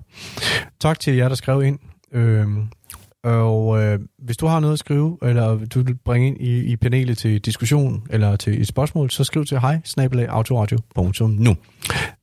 [0.80, 1.78] tak til jer, der skrev ind.
[2.12, 2.46] Øh,
[3.24, 6.76] og øh, hvis du har noget at skrive, eller du vil bringe ind i, i
[6.76, 9.80] panelet til diskussion, eller til et spørgsmål, så skriv til hej,
[11.28, 11.56] nu.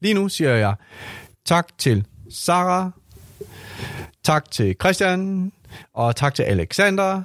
[0.02, 0.76] Lige nu siger jeg
[1.46, 2.92] tak til Sara,
[4.24, 5.52] tak til Christian,
[5.94, 7.22] og tak til Alexander,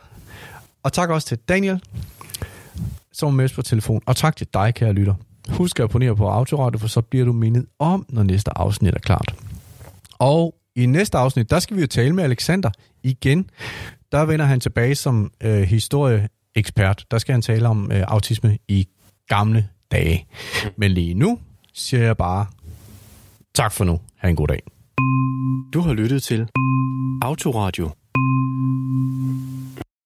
[0.82, 1.82] og tak også til Daniel,
[3.12, 5.14] som er med os på telefon, og tak til dig, kære lytter.
[5.48, 8.98] Husk at abonnere på Autoradio, for så bliver du mindet om, når næste afsnit er
[8.98, 9.34] klart.
[10.18, 12.70] Og i næste afsnit, der skal vi jo tale med Alexander
[13.02, 13.50] igen.
[14.12, 17.06] Der vender han tilbage som øh, historieekspert.
[17.10, 18.88] Der skal han tale om øh, autisme i
[19.28, 20.26] gamle dage.
[20.76, 21.38] Men lige nu
[21.74, 22.46] siger jeg bare
[23.54, 24.00] tak for nu.
[24.16, 24.62] Ha' en god dag.
[25.74, 26.48] Du har lyttet til
[27.22, 27.90] Autoradio